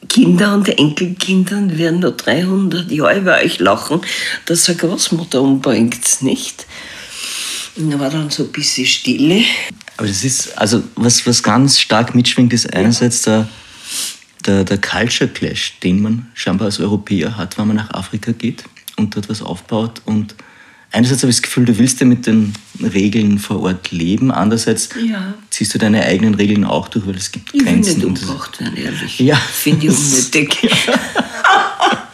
Kinder 0.09 0.53
und 0.53 0.69
Enkelkindern 0.69 1.77
werden 1.77 1.99
nur 1.99 2.11
300 2.11 2.91
Jahre 2.91 3.19
über 3.19 3.37
euch 3.37 3.59
lachen, 3.59 4.01
dass 4.45 4.69
eine 4.69 4.77
Großmutter 4.77 5.41
umbringt, 5.41 6.21
nicht? 6.21 6.65
Und 7.75 7.91
da 7.91 7.99
war 7.99 8.09
dann 8.09 8.29
so 8.29 8.43
ein 8.43 8.51
bisschen 8.51 8.85
Stille. 8.85 9.43
Aber 9.97 10.07
das 10.07 10.23
ist, 10.23 10.57
also 10.57 10.83
was, 10.95 11.25
was 11.27 11.43
ganz 11.43 11.79
stark 11.79 12.15
mitschwingt, 12.15 12.53
ist 12.53 12.73
einerseits 12.73 13.23
der 13.23 13.49
der, 14.45 14.63
der 14.63 14.77
Culture 14.77 15.29
Clash, 15.29 15.79
den 15.81 16.01
man 16.01 16.27
scheinbar 16.33 16.65
als 16.65 16.79
Europäer 16.79 17.37
hat, 17.37 17.57
wenn 17.57 17.67
man 17.67 17.77
nach 17.77 17.91
Afrika 17.91 18.31
geht 18.31 18.63
und 18.97 19.15
dort 19.15 19.29
was 19.29 19.41
aufbaut. 19.41 20.01
Und 20.05 20.35
einerseits 20.91 21.21
habe 21.21 21.29
ich 21.29 21.37
das 21.37 21.43
Gefühl, 21.43 21.65
du 21.65 21.77
willst 21.77 21.99
ja 21.99 22.05
mit 22.05 22.25
den 22.27 22.53
Regeln 22.81 23.39
vor 23.39 23.61
Ort 23.61 23.91
leben, 23.91 24.31
andererseits 24.31 24.89
ja. 25.03 25.33
ziehst 25.49 25.73
du 25.73 25.77
deine 25.77 26.03
eigenen 26.03 26.35
Regeln 26.35 26.63
auch 26.63 26.87
durch, 26.87 27.05
weil 27.07 27.15
es 27.15 27.31
gibt 27.31 27.53
ich 27.53 27.63
Grenzen. 27.63 27.97
Ich 27.97 28.03
will 28.03 28.11
nicht 28.11 28.23
umgebracht 28.23 28.59
werden, 28.59 28.77
ehrlich. 28.77 29.19
Ja. 29.19 29.35
Finde 29.35 29.87
ich 29.87 29.93
unnötig. 29.97 30.69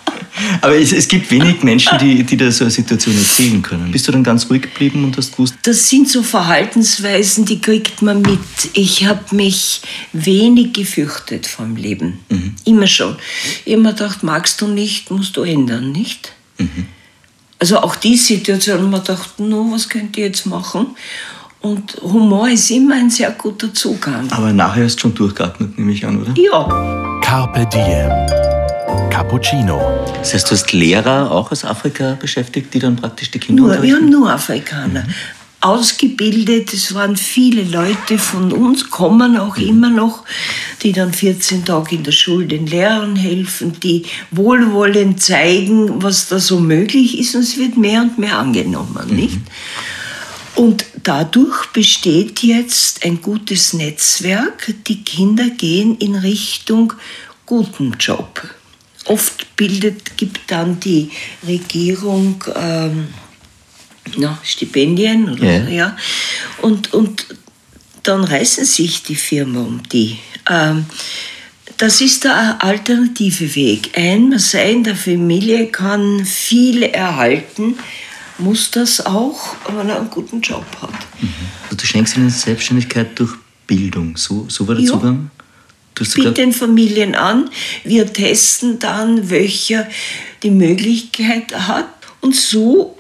Aber 0.61 0.75
es, 0.75 0.91
es, 0.91 1.07
gibt 1.07 1.29
wenig 1.31 1.63
Menschen, 1.63 1.97
die, 1.99 2.23
die 2.23 2.37
da 2.37 2.51
so 2.51 2.65
eine 2.65 2.71
Situation 2.71 3.17
erzählen 3.17 3.61
können. 3.61 3.91
Bist 3.91 4.07
du 4.07 4.11
dann 4.11 4.23
ganz 4.23 4.49
ruhig 4.49 4.63
geblieben 4.63 5.03
und 5.03 5.17
hast 5.17 5.31
gewusst? 5.31 5.55
Das 5.63 5.89
sind 5.89 6.09
so 6.09 6.23
Verhaltensweisen, 6.23 7.45
die 7.45 7.59
kriegt 7.59 8.01
man 8.01 8.21
mit. 8.21 8.39
Ich 8.73 9.05
habe 9.05 9.35
mich 9.35 9.81
wenig 10.13 10.73
gefürchtet 10.73 11.47
vom 11.47 11.75
Leben. 11.75 12.19
Mhm. 12.29 12.55
Immer 12.65 12.87
schon. 12.87 13.15
Immer 13.65 13.93
gedacht, 13.93 14.23
magst 14.23 14.61
du 14.61 14.67
nicht, 14.67 15.11
musst 15.11 15.37
du 15.37 15.43
ändern, 15.43 15.91
nicht? 15.91 16.33
Mhm. 16.57 16.85
Also 17.59 17.77
auch 17.77 17.95
die 17.95 18.17
Situation, 18.17 18.89
man 18.89 19.03
dachte, 19.03 19.43
no, 19.43 19.69
was 19.71 19.87
könnt 19.87 20.17
ihr 20.17 20.25
jetzt 20.25 20.45
machen? 20.47 20.87
Und 21.61 21.97
Humor 22.01 22.49
ist 22.49 22.71
immer 22.71 22.95
ein 22.95 23.11
sehr 23.11 23.29
guter 23.31 23.71
Zugang. 23.71 24.31
Aber 24.31 24.51
nachher 24.51 24.83
hast 24.83 24.95
du 24.95 25.01
schon 25.01 25.13
durchgeatmet, 25.13 25.77
nehme 25.77 25.91
ich 25.91 26.03
an, 26.03 26.21
oder? 26.21 26.33
Ja. 26.35 27.19
Carpe 27.21 27.67
Diem. 27.71 28.60
Cappuccino. 29.09 29.79
Das 30.19 30.33
heißt, 30.33 30.49
du 30.49 30.51
hast 30.51 30.71
Lehrer 30.73 31.31
auch 31.31 31.51
aus 31.51 31.63
Afrika 31.65 32.17
beschäftigt, 32.19 32.73
die 32.73 32.79
dann 32.79 32.95
praktisch 32.95 33.31
die 33.31 33.39
Kinder 33.39 33.63
nur, 33.63 33.81
Wir 33.81 33.95
haben 33.95 34.09
nur 34.09 34.29
Afrikaner. 34.29 35.03
Mhm. 35.03 35.13
Ausgebildet, 35.61 36.73
es 36.73 36.93
waren 36.95 37.15
viele 37.15 37.63
Leute 37.63 38.17
von 38.17 38.51
uns, 38.51 38.89
kommen 38.89 39.37
auch 39.37 39.57
mhm. 39.57 39.67
immer 39.67 39.89
noch, 39.89 40.23
die 40.81 40.91
dann 40.91 41.13
14 41.13 41.65
Tage 41.65 41.95
in 41.95 42.03
der 42.03 42.11
Schule 42.11 42.47
den 42.47 42.65
Lehrern 42.65 43.15
helfen, 43.15 43.79
die 43.79 44.03
wohlwollend 44.31 45.21
zeigen, 45.21 46.01
was 46.01 46.29
da 46.29 46.39
so 46.39 46.59
möglich 46.59 47.19
ist 47.19 47.35
und 47.35 47.41
es 47.41 47.57
wird 47.57 47.77
mehr 47.77 48.01
und 48.01 48.17
mehr 48.17 48.37
angenommen, 48.37 49.07
mhm. 49.07 49.15
nicht? 49.15 49.39
Und 50.55 50.85
dadurch 51.03 51.67
besteht 51.67 52.41
jetzt 52.43 53.05
ein 53.05 53.21
gutes 53.21 53.73
Netzwerk. 53.73 54.73
Die 54.87 55.03
Kinder 55.03 55.49
gehen 55.49 55.97
in 55.97 56.15
Richtung 56.15 56.93
guten 57.45 57.95
Job. 57.99 58.41
Oft 59.05 59.55
bildet, 59.55 60.17
gibt 60.17 60.39
dann 60.47 60.79
die 60.79 61.11
Regierung 61.45 62.43
ähm, 62.55 63.07
na, 64.17 64.37
Stipendien 64.43 65.29
oder 65.29 65.45
ja. 65.45 65.65
So, 65.65 65.71
ja. 65.71 65.97
Und, 66.61 66.93
und 66.93 67.25
dann 68.03 68.23
reißen 68.23 68.65
sich 68.65 69.03
die 69.03 69.15
Firmen 69.15 69.57
um 69.57 69.83
die. 69.89 70.17
Ähm, 70.49 70.85
das 71.77 71.99
ist 72.01 72.23
der 72.25 72.63
alternative 72.63 73.55
Weg. 73.55 73.91
Ein 73.95 74.29
Maasai 74.29 74.71
in 74.71 74.83
der 74.83 74.95
Familie 74.95 75.67
kann 75.67 76.23
viel 76.25 76.83
erhalten, 76.83 77.75
muss 78.37 78.71
das 78.71 79.05
auch, 79.05 79.55
wenn 79.75 79.89
er 79.89 79.99
einen 79.99 80.09
guten 80.09 80.41
Job 80.41 80.65
hat. 80.81 80.93
Mhm. 81.21 81.33
Also 81.63 81.77
du 81.77 81.85
schenkst 81.85 82.17
ihnen 82.17 82.29
Selbstständigkeit 82.29 83.17
durch 83.17 83.33
Bildung, 83.67 84.17
so, 84.17 84.45
so 84.47 84.67
war 84.67 84.75
der 84.75 84.83
ja. 84.83 84.91
Zugang? 84.91 85.31
Bieten 85.95 86.53
Familien 86.53 87.15
an. 87.15 87.49
Wir 87.83 88.11
testen 88.11 88.79
dann, 88.79 89.29
welcher 89.29 89.87
die 90.43 90.51
Möglichkeit 90.51 91.53
hat. 91.67 91.87
Und 92.21 92.35
so 92.35 92.97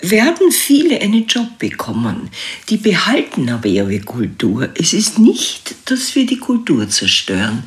werden 0.00 0.52
viele 0.52 1.00
einen 1.00 1.26
Job 1.26 1.58
bekommen. 1.58 2.30
Die 2.68 2.76
behalten 2.76 3.48
aber 3.48 3.66
ihre 3.66 4.00
Kultur. 4.00 4.68
Es 4.78 4.92
ist 4.92 5.18
nicht, 5.18 5.74
dass 5.86 6.14
wir 6.14 6.24
die 6.24 6.38
Kultur 6.38 6.88
zerstören. 6.88 7.64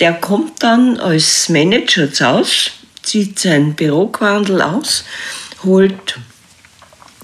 Der 0.00 0.12
kommt 0.12 0.62
dann 0.62 0.98
als 0.98 1.48
Manager 1.48 2.12
zu 2.12 2.26
Haus, 2.26 2.70
zieht 3.02 3.38
sein 3.38 3.74
Büroquandel 3.74 4.60
aus, 4.60 5.04
holt 5.64 6.18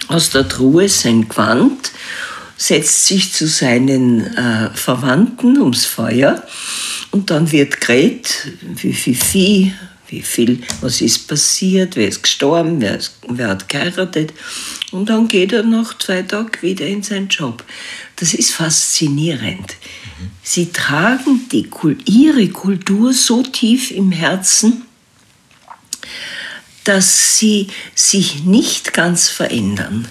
aus 0.09 0.31
der 0.31 0.49
Truhe 0.49 0.89
sein 0.89 1.29
Quant 1.29 1.91
setzt 2.57 3.07
sich 3.07 3.33
zu 3.33 3.47
seinen 3.47 4.35
äh, 4.37 4.71
Verwandten 4.75 5.61
ums 5.61 5.85
Feuer 5.85 6.43
und 7.11 7.31
dann 7.31 7.53
wird 7.53 7.81
geredet, 7.81 8.49
wie 8.63 8.95
viel 8.95 9.15
Vieh, 9.15 9.75
wie 10.09 10.23
viel, 10.23 10.63
was 10.81 11.01
ist 11.01 11.27
passiert, 11.29 11.97
wer 11.97 12.09
ist 12.09 12.23
gestorben, 12.23 12.81
wer, 12.81 12.97
ist, 12.97 13.19
wer 13.29 13.49
hat 13.49 13.69
geheiratet. 13.69 14.33
Und 14.93 15.09
dann 15.09 15.29
geht 15.29 15.53
er 15.53 15.65
nach 15.65 15.99
zwei 15.99 16.23
Tagen 16.23 16.51
wieder 16.61 16.87
in 16.87 17.03
seinen 17.03 17.29
Job. 17.29 17.65
Das 18.17 18.33
ist 18.33 18.53
faszinierend. 18.53 19.75
Mhm. 20.19 20.31
Sie 20.43 20.73
tragen 20.73 21.49
die, 21.51 21.69
ihre 22.07 22.49
Kultur 22.49 23.13
so 23.13 23.43
tief 23.43 23.91
im 23.91 24.13
Herzen, 24.13 24.83
dass 26.85 27.39
sie 27.39 27.67
sich 27.95 28.45
nicht 28.45 28.95
ganz 28.95 29.29
verändern. 29.29 30.07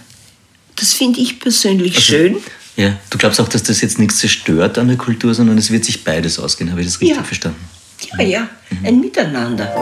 Das 0.76 0.94
finde 0.94 1.20
ich 1.20 1.40
persönlich 1.40 1.96
also, 1.96 2.06
schön. 2.08 2.38
Ja, 2.76 2.98
du 3.10 3.18
glaubst 3.18 3.40
auch, 3.40 3.48
dass 3.48 3.64
das 3.64 3.82
jetzt 3.82 4.00
nichts 4.00 4.18
zerstört 4.18 4.78
an 4.78 4.90
der 4.90 4.98
Kultur, 4.98 5.34
sondern 5.34 5.58
es 5.58 5.72
wird 5.72 5.86
sich 5.86 6.04
beides 6.04 6.40
ausgehen. 6.40 6.72
Habe 6.72 6.82
ich 6.82 6.88
das 6.88 7.00
richtig 7.00 7.18
ja. 7.18 7.24
verstanden? 7.24 7.64
Ja, 8.18 8.24
ja, 8.24 8.50
mhm. 8.70 8.86
ein 8.86 9.00
Miteinander. 9.00 9.74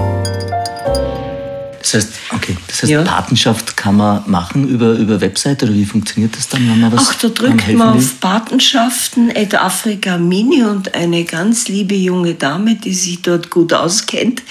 Das 1.83 1.95
heißt, 1.95 2.09
okay, 2.33 2.55
das 2.67 2.83
heißt, 2.83 2.91
ja. 2.91 3.01
Patenschaft 3.01 3.75
kann 3.75 3.97
man 3.97 4.23
machen 4.27 4.69
über, 4.69 4.93
über 4.93 5.19
Website 5.19 5.63
oder 5.63 5.73
wie 5.73 5.83
funktioniert 5.83 6.37
das 6.37 6.47
dann, 6.47 6.61
wenn 6.69 6.79
man 6.79 6.93
was 6.93 7.09
Ach, 7.09 7.15
da 7.15 7.27
drückt 7.27 7.73
man 7.73 7.97
auf 7.97 8.19
Patenschaften 8.21 9.29
at 9.35 9.53
Afrika 9.53 10.17
Mini 10.17 10.63
und 10.63 10.95
eine 10.95 11.25
ganz 11.25 11.67
liebe 11.67 11.95
junge 11.95 12.35
Dame, 12.35 12.75
die 12.75 12.93
sich 12.93 13.21
dort 13.21 13.49
gut 13.49 13.73
auskennt, 13.73 14.43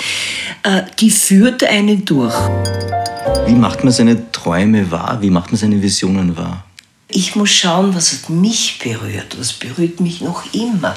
äh, 0.62 0.82
die 1.00 1.10
führt 1.10 1.64
einen 1.64 2.04
durch. 2.04 2.34
Wie 3.46 3.54
macht 3.54 3.84
man 3.84 3.92
seine 3.92 4.30
Träume 4.32 4.90
wahr? 4.90 5.18
Wie 5.20 5.30
macht 5.30 5.50
man 5.50 5.58
seine 5.58 5.82
Visionen 5.82 6.36
wahr? 6.36 6.64
Ich 7.08 7.36
muss 7.36 7.50
schauen, 7.50 7.94
was 7.94 8.12
hat 8.12 8.30
mich 8.30 8.78
berührt, 8.78 9.38
was 9.38 9.52
berührt 9.52 10.00
mich 10.00 10.20
noch 10.20 10.52
immer, 10.54 10.96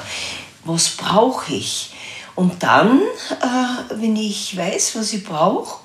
was 0.64 0.88
brauche 0.88 1.52
ich. 1.52 1.92
Und 2.34 2.62
dann, 2.62 3.00
äh, 3.42 4.00
wenn 4.00 4.16
ich 4.16 4.56
weiß, 4.56 4.96
was 4.96 5.12
ich 5.12 5.24
brauche, 5.24 5.80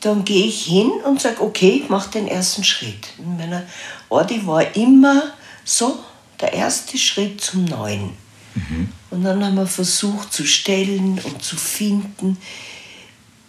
dann 0.00 0.24
gehe 0.24 0.46
ich 0.46 0.64
hin 0.64 0.90
und 1.04 1.20
sage, 1.20 1.42
okay, 1.42 1.82
ich 1.82 1.88
mache 1.88 2.10
den 2.10 2.28
ersten 2.28 2.64
Schritt. 2.64 3.08
In 3.18 3.36
meiner 3.36 3.64
Ordi 4.08 4.46
war 4.46 4.76
immer 4.76 5.22
so 5.64 5.98
der 6.40 6.52
erste 6.52 6.96
Schritt 6.96 7.40
zum 7.40 7.64
Neuen. 7.64 8.10
Mhm. 8.54 8.92
Und 9.10 9.24
dann 9.24 9.44
haben 9.44 9.56
wir 9.56 9.66
versucht 9.66 10.32
zu 10.32 10.46
stellen 10.46 11.20
und 11.24 11.42
zu 11.42 11.56
finden, 11.56 12.38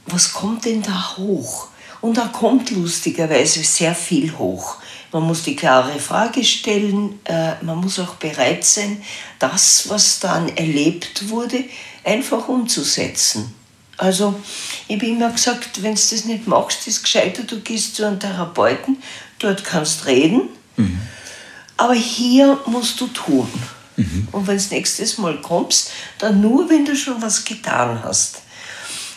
was 0.05 0.33
kommt 0.33 0.65
denn 0.65 0.81
da 0.81 1.17
hoch? 1.17 1.68
Und 2.01 2.17
da 2.17 2.27
kommt 2.27 2.71
lustigerweise 2.71 3.63
sehr 3.63 3.93
viel 3.93 4.37
hoch. 4.37 4.77
Man 5.11 5.23
muss 5.23 5.43
die 5.43 5.55
klare 5.55 5.99
Frage 5.99 6.43
stellen, 6.43 7.19
äh, 7.25 7.53
man 7.61 7.79
muss 7.79 7.99
auch 7.99 8.15
bereit 8.15 8.63
sein, 8.63 9.01
das, 9.39 9.89
was 9.89 10.19
dann 10.19 10.49
erlebt 10.49 11.29
wurde, 11.29 11.63
einfach 12.03 12.47
umzusetzen. 12.47 13.53
Also 13.97 14.39
ich 14.87 14.95
habe 14.95 15.07
immer 15.07 15.31
gesagt, 15.31 15.81
wenn 15.81 15.95
du 15.95 16.01
das 16.01 16.25
nicht 16.25 16.47
machst, 16.47 16.87
ist 16.87 16.97
es 16.97 17.03
gescheiter, 17.03 17.43
du 17.43 17.59
gehst 17.59 17.95
zu 17.95 18.05
einem 18.05 18.19
Therapeuten, 18.19 19.01
dort 19.39 19.65
kannst 19.65 20.05
reden, 20.05 20.43
mhm. 20.77 21.01
aber 21.75 21.95
hier 21.95 22.59
musst 22.65 23.01
du 23.01 23.07
tun. 23.07 23.49
Mhm. 23.97 24.27
Und 24.31 24.47
wenn 24.47 24.57
du 24.57 24.63
nächstes 24.69 25.17
Mal 25.17 25.41
kommst, 25.41 25.91
dann 26.19 26.39
nur, 26.39 26.69
wenn 26.69 26.85
du 26.85 26.95
schon 26.95 27.21
was 27.21 27.43
getan 27.43 28.01
hast. 28.01 28.41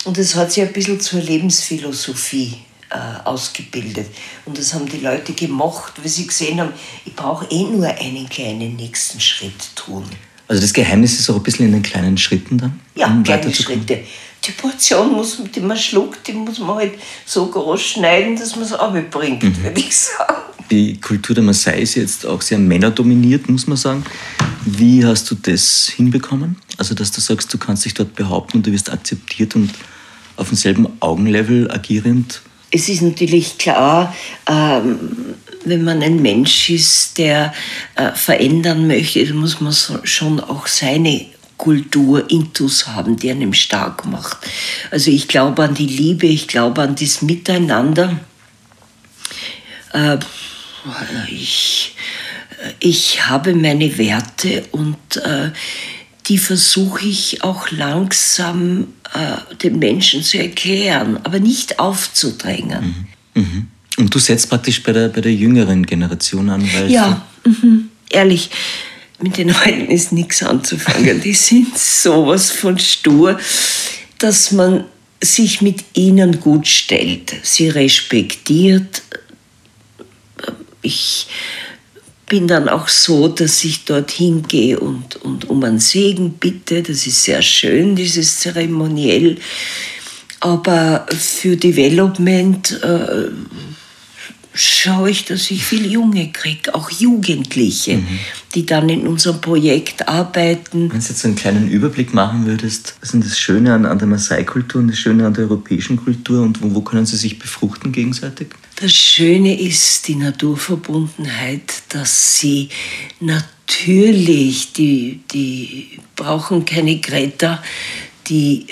Und 0.05 0.19
das 0.19 0.35
hat 0.35 0.51
sich 0.51 0.65
ein 0.65 0.73
bisschen 0.73 1.01
zur 1.01 1.21
Lebensphilosophie 1.21 2.65
äh, 2.93 3.27
ausgebildet. 3.27 4.09
Und 4.45 4.59
das 4.59 4.75
haben 4.75 4.87
die 4.87 4.99
Leute 4.99 5.33
gemacht, 5.33 5.95
weil 5.97 6.09
sie 6.09 6.27
gesehen 6.27 6.61
haben, 6.61 6.73
ich 7.05 7.15
brauche 7.15 7.47
eh 7.51 7.63
nur 7.63 7.87
einen 7.87 8.29
kleinen 8.29 8.77
nächsten 8.77 9.21
Schritt 9.21 9.75
tun. 9.75 10.05
Also 10.49 10.61
das 10.61 10.73
Geheimnis 10.73 11.19
ist 11.19 11.31
auch 11.31 11.37
ein 11.37 11.43
bisschen 11.43 11.67
in 11.67 11.73
den 11.73 11.83
kleinen 11.83 12.19
Schritten 12.19 12.59
dann? 12.59 12.81
Ja, 12.95 13.07
um 13.07 13.23
kleine 13.23 13.55
Schritte. 13.55 14.01
Die 14.45 14.51
Portion, 14.53 15.13
muss, 15.13 15.39
die 15.55 15.61
man 15.61 15.79
schluckt, 15.79 16.27
die 16.27 16.33
muss 16.33 16.59
man 16.59 16.77
halt 16.77 16.95
so 17.25 17.47
groß 17.47 17.81
schneiden, 17.81 18.37
dass 18.37 18.57
man 18.57 18.65
es 18.65 18.73
abbringt, 18.73 19.43
mhm. 19.43 19.63
würde 19.63 19.81
ich 19.81 19.97
sagen. 19.97 20.35
Die 20.71 21.01
Kultur 21.01 21.35
der 21.35 21.45
Maasai 21.45 21.81
ist 21.81 21.95
jetzt 21.95 22.27
auch 22.27 22.43
sehr 22.43 22.59
männerdominiert, 22.59 23.49
muss 23.49 23.67
man 23.67 23.77
sagen. 23.77 24.05
Wie 24.65 25.05
hast 25.05 25.31
du 25.31 25.35
das 25.35 25.89
hinbekommen? 25.95 26.57
Also, 26.77 26.95
dass 26.95 27.13
du 27.13 27.21
sagst, 27.21 27.53
du 27.55 27.59
kannst 27.59 27.85
dich 27.85 27.95
dort 27.95 28.15
behaupten 28.15 28.59
und 28.59 28.67
du 28.67 28.73
wirst 28.73 28.91
akzeptiert 28.91 29.55
und 29.55 29.71
auf 30.37 30.49
demselben 30.49 30.89
Augenlevel 31.01 31.71
agierend 31.71 32.43
es 32.73 32.89
ist 32.89 33.03
natürlich 33.03 33.59
klar, 33.59 34.15
ähm, 34.49 35.35
wenn 35.65 35.85
man 35.85 36.03
ein 36.03 36.21
Mensch 36.21 36.71
ist, 36.71 37.19
der 37.19 37.55
äh, 37.95 38.11
verändern 38.13 38.87
möchte, 38.87 39.25
dann 39.25 39.37
muss 39.37 39.61
man 39.61 39.75
schon 40.05 40.41
auch 40.41 40.67
seine 40.67 41.27
Kultur 41.59 42.29
intus 42.31 42.89
haben, 42.89 43.17
die 43.17 43.31
einen 43.31 43.55
stark 43.55 44.05
macht. 44.07 44.39
Also 44.91 45.11
ich 45.11 45.29
glaube 45.29 45.63
an 45.63 45.75
die 45.75 45.87
Liebe, 45.87 46.27
ich 46.27 46.49
glaube 46.49 46.83
an 46.83 46.97
das 46.97 47.23
Miteinander. 47.23 48.19
Äh, 49.93 50.19
ich, 51.29 51.95
ich 52.81 53.27
habe 53.29 53.55
meine 53.55 53.97
Werte 53.99 54.65
und 54.73 55.17
äh, 55.19 55.51
die 56.27 56.39
versuche 56.39 57.07
ich 57.07 57.45
auch 57.45 57.71
langsam 57.71 58.89
äh, 59.15 59.57
den 59.57 59.79
Menschen 59.79 60.23
zu 60.23 60.39
erklären, 60.39 61.19
aber 61.25 61.39
nicht 61.39 61.79
aufzudrängen. 61.79 63.09
Mhm. 63.35 63.43
Mhm. 63.43 63.67
Und 63.99 64.15
du 64.15 64.19
setzt 64.19 64.49
praktisch 64.49 64.83
bei 64.83 64.93
der, 64.93 65.09
bei 65.09 65.21
der 65.21 65.35
jüngeren 65.35 65.85
Generation 65.85 66.49
an, 66.49 66.69
weil. 66.75 66.91
Ja, 66.91 67.27
mhm. 67.45 67.91
ehrlich, 68.11 68.51
mit 69.21 69.37
den 69.37 69.49
Leuten 69.49 69.87
ist 69.87 70.13
nichts 70.13 70.43
anzufangen. 70.43 71.21
Die 71.21 71.35
sind 71.35 71.79
sowas 71.79 72.51
von 72.51 72.79
stur, 72.79 73.39
dass 74.19 74.53
man 74.53 74.85
sich 75.23 75.63
mit 75.63 75.85
ihnen 75.95 76.41
gut 76.41 76.67
stellt, 76.67 77.33
sie 77.43 77.69
respektiert. 77.69 79.03
Ich 80.81 81.29
bin 82.33 82.49
dann 82.49 82.71
auch 82.71 82.89
so, 82.89 83.29
dass 83.29 83.63
ich 83.63 83.85
dorthin 83.85 84.49
gehe 84.49 84.81
und, 84.81 85.17
und 85.17 85.51
um 85.51 85.63
einen 85.65 85.79
Segen 85.79 86.33
bitte. 86.41 86.83
Das 86.83 87.07
ist 87.07 87.25
sehr 87.25 87.43
schön, 87.43 87.95
dieses 87.95 88.41
Zeremoniell. 88.41 89.37
Aber 90.41 91.05
für 91.11 91.59
Development 91.59 92.81
äh, 92.83 93.29
schaue 94.55 95.11
ich, 95.11 95.27
dass 95.27 95.51
ich 95.51 95.63
viel 95.63 95.85
Junge 95.93 96.33
kriege, 96.33 96.75
auch 96.75 96.89
Jugendliche, 96.89 97.99
mhm. 97.99 98.19
die 98.55 98.65
dann 98.65 98.89
in 98.89 99.07
unserem 99.07 99.43
Projekt 99.43 100.09
arbeiten. 100.09 100.91
Wenn 100.91 101.01
du 101.01 101.07
jetzt 101.07 101.27
einen 101.27 101.37
kleinen 101.37 101.69
Überblick 101.69 102.15
machen 102.15 102.47
würdest, 102.47 102.95
was 103.03 103.13
ist 103.13 103.27
das 103.27 103.39
Schöne 103.39 103.75
an, 103.75 103.85
an 103.85 103.99
der 103.99 104.09
Maasai-Kultur 104.09 104.81
und 104.81 104.89
das 104.89 104.99
Schöne 104.99 105.27
an 105.27 105.35
der 105.35 105.45
europäischen 105.45 105.99
Kultur 105.99 106.41
und 106.41 106.63
wo, 106.63 106.75
wo 106.75 106.81
können 106.81 107.05
sie 107.05 107.19
sich 107.19 107.39
befruchten 107.39 107.93
gegenseitig? 107.93 108.49
Das 108.77 108.93
Schöne 108.93 109.61
ist 109.61 110.09
die 110.09 110.17
Naturverbundenheit, 110.17 111.83
dass 111.91 112.39
sie 112.39 112.69
natürlich, 113.21 114.73
die, 114.73 115.21
die 115.33 115.99
brauchen 116.17 116.65
keine 116.65 116.99
Greta, 116.99 117.63
die 118.29 118.67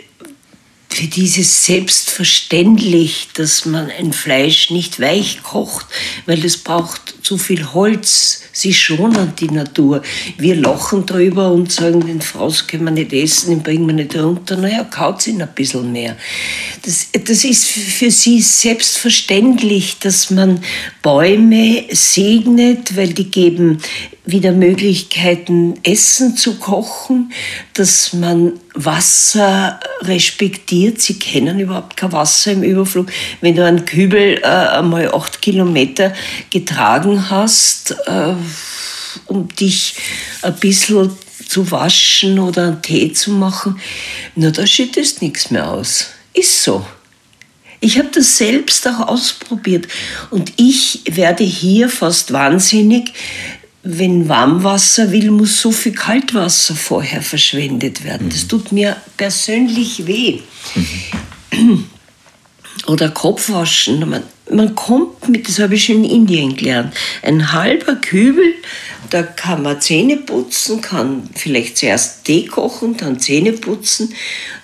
für 0.89 1.07
dieses 1.07 1.65
selbstverständlich, 1.65 3.29
dass 3.35 3.65
man 3.65 3.91
ein 3.91 4.13
Fleisch 4.13 4.71
nicht 4.71 5.01
weich 5.01 5.43
kocht, 5.43 5.87
weil 6.27 6.45
es 6.45 6.57
braucht 6.57 7.15
zu 7.31 7.39
viel 7.39 7.65
Holz. 7.75 8.43
Sie 8.51 8.75
schonen 8.75 9.35
die 9.39 9.49
Natur. 9.49 10.03
Wir 10.37 10.57
lachen 10.57 11.07
drüber 11.07 11.53
und 11.53 11.71
sagen, 11.71 12.05
den 12.05 12.21
Fraus 12.21 12.67
können 12.67 12.87
wir 12.87 12.91
nicht 12.91 13.13
essen, 13.13 13.51
den 13.51 13.63
bringen 13.63 13.87
wir 13.87 13.95
nicht 13.95 14.17
runter. 14.17 14.57
Naja, 14.57 14.83
kaut 14.83 15.25
ihn 15.29 15.41
ein 15.41 15.49
bisschen 15.55 15.93
mehr. 15.93 16.17
Das, 16.85 17.07
das 17.13 17.45
ist 17.45 17.69
für 17.69 18.11
sie 18.11 18.41
selbstverständlich, 18.41 20.01
dass 20.01 20.33
man 20.33 20.61
Bäume 21.03 21.85
segnet, 21.93 22.97
weil 22.97 23.13
die 23.13 23.31
geben 23.31 23.79
wieder 24.25 24.53
Möglichkeiten, 24.53 25.75
Essen 25.83 26.37
zu 26.37 26.59
kochen, 26.59 27.33
dass 27.75 28.13
man 28.13 28.53
Wasser 28.75 29.81
respektiert. 30.03 31.01
Sie 31.01 31.19
kennen 31.19 31.59
überhaupt 31.59 31.97
kein 31.97 32.13
Wasser 32.13 32.53
im 32.53 32.63
Überflug. 32.63 33.11
Wenn 33.41 33.57
du 33.57 33.65
einen 33.65 33.85
Kübel 33.85 34.39
äh, 34.43 34.47
einmal 34.47 35.13
acht 35.13 35.43
Kilometer 35.43 36.13
getragen 36.51 37.20
hast, 37.29 37.91
äh, 38.07 38.35
um 39.27 39.49
dich 39.49 39.97
ein 40.43 40.55
bisschen 40.57 41.11
zu 41.47 41.71
waschen 41.71 42.39
oder 42.39 42.69
einen 42.69 42.83
Tee 42.83 43.13
zu 43.13 43.33
machen, 43.33 43.81
na, 44.37 44.51
da 44.51 44.67
schüttest 44.67 45.21
nichts 45.21 45.51
mehr 45.51 45.69
aus. 45.69 46.07
Ist 46.33 46.63
so. 46.63 46.87
Ich 47.81 47.99
habe 47.99 48.09
das 48.13 48.37
selbst 48.37 48.87
auch 48.87 49.09
ausprobiert 49.09 49.89
und 50.31 50.53
ich 50.57 51.01
werde 51.11 51.45
hier 51.45 51.89
fast 51.89 52.33
wahnsinnig, 52.33 53.13
wenn 53.83 54.29
Warmwasser 54.29 55.11
will, 55.11 55.31
muss 55.31 55.61
so 55.61 55.73
viel 55.73 55.93
Kaltwasser 55.93 56.75
vorher 56.75 57.23
verschwendet 57.23 58.05
werden. 58.05 58.29
Das 58.29 58.47
tut 58.47 58.73
mir 58.73 58.97
persönlich 59.17 60.07
weh. 60.07 60.41
Mhm. 61.53 61.87
Oder 62.87 63.09
Kopfwaschen. 63.09 64.23
Man, 64.53 64.75
kommt 64.75 65.29
mit, 65.29 65.49
das 65.49 65.59
habe 65.59 65.75
ich 65.75 65.85
schon 65.85 66.05
in 66.05 66.11
Indien 66.11 66.57
gelernt, 66.57 66.95
ein 67.23 67.53
halber 67.53 67.97
Kübel, 67.97 68.55
da 69.11 69.23
kann 69.23 69.63
man 69.63 69.81
Zähne 69.81 70.17
putzen, 70.17 70.81
kann 70.81 71.29
vielleicht 71.35 71.79
zuerst 71.79 72.25
Tee 72.25 72.47
kochen, 72.47 72.97
dann 72.97 73.21
Zähne 73.21 73.53
putzen, 73.53 74.15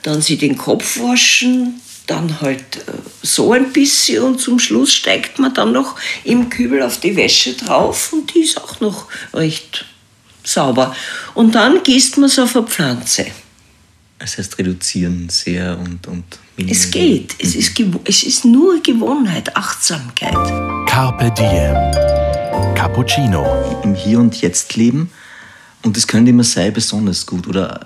dann 0.03 0.23
sie 0.23 0.37
den 0.37 0.57
Kopf 0.57 1.01
waschen, 1.01 1.81
dann 2.07 2.41
halt 2.41 2.77
äh, 2.77 2.93
so 3.23 3.53
ein 3.53 3.73
bisschen 3.73 4.23
und 4.23 4.41
zum 4.41 4.59
Schluss 4.59 4.93
steigt 4.93 5.39
man 5.39 5.55
dann 5.55 5.73
noch 5.73 5.97
im 6.25 6.49
Kübel 6.49 6.83
auf 6.83 7.01
die 7.01 7.17
Wäsche 7.17 7.55
drauf 7.55 8.13
und 8.13 8.33
die 8.35 8.41
ist 8.41 8.63
auch 8.63 8.81
noch 8.81 9.07
recht 9.35 9.85
sauber. 10.45 10.95
Und 11.35 11.55
dann 11.55 11.83
gießt 11.83 12.19
man 12.19 12.27
es 12.27 12.39
auf 12.39 12.57
eine 12.57 12.67
Pflanze. 12.67 13.27
Das 14.19 14.39
heißt 14.39 14.59
reduzieren 14.59 15.29
sehr 15.29 15.79
und, 15.79 16.07
und 16.07 16.25
Es 16.57 16.91
geht. 16.91 17.35
Es, 17.39 17.55
mhm. 17.55 17.61
ist, 17.61 17.81
es 18.05 18.23
ist 18.23 18.45
nur 18.45 18.83
Gewohnheit, 18.83 19.55
Achtsamkeit. 19.57 20.35
Carpe 20.89 21.31
diem. 21.37 22.75
Cappuccino. 22.75 23.45
Im 23.83 23.95
Hier 23.95 24.19
und 24.19 24.41
Jetzt 24.41 24.75
leben. 24.77 25.11
Und 25.83 25.97
das 25.97 26.07
können 26.07 26.25
die 26.25 26.33
Maasai 26.33 26.71
besonders 26.71 27.27
gut. 27.27 27.47
Oder 27.47 27.81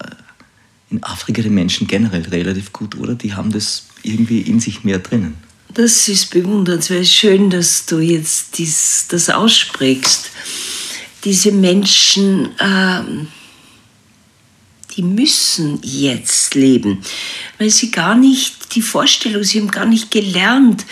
in 0.91 1.03
Afrika 1.03 1.43
die 1.43 1.51
Menschen 1.51 1.87
generell 1.87 2.23
relativ 2.23 2.73
gut, 2.73 2.97
oder? 2.97 3.15
Die 3.15 3.35
haben 3.35 3.51
das 3.51 3.87
irgendwie 4.03 4.41
in 4.41 4.61
sich 4.61 4.85
mehr 4.85 4.99
drinnen. 4.99 5.37
Das 5.75 6.09
ist 6.09 6.31
bewundernswert. 6.31 7.07
Schön, 7.07 7.51
dass 7.51 7.87
du 7.87 7.99
jetzt 7.99 8.59
dies, 8.59 9.07
das 9.09 9.31
aussprichst. 9.31 10.31
Diese 11.25 11.53
Menschen, 11.53 12.51
äh, 12.59 13.03
die 14.97 15.03
müssen 15.03 15.79
jetzt 15.83 16.55
leben, 16.55 17.03
weil 17.59 17.71
sie 17.71 17.91
gar 17.91 18.15
nicht 18.15 18.75
die 18.75 18.83
Vorstellung, 18.83 19.43
sie 19.45 19.61
haben 19.61 19.71
gar 19.71 19.87
nicht 19.87 20.11
gelernt, 20.11 20.85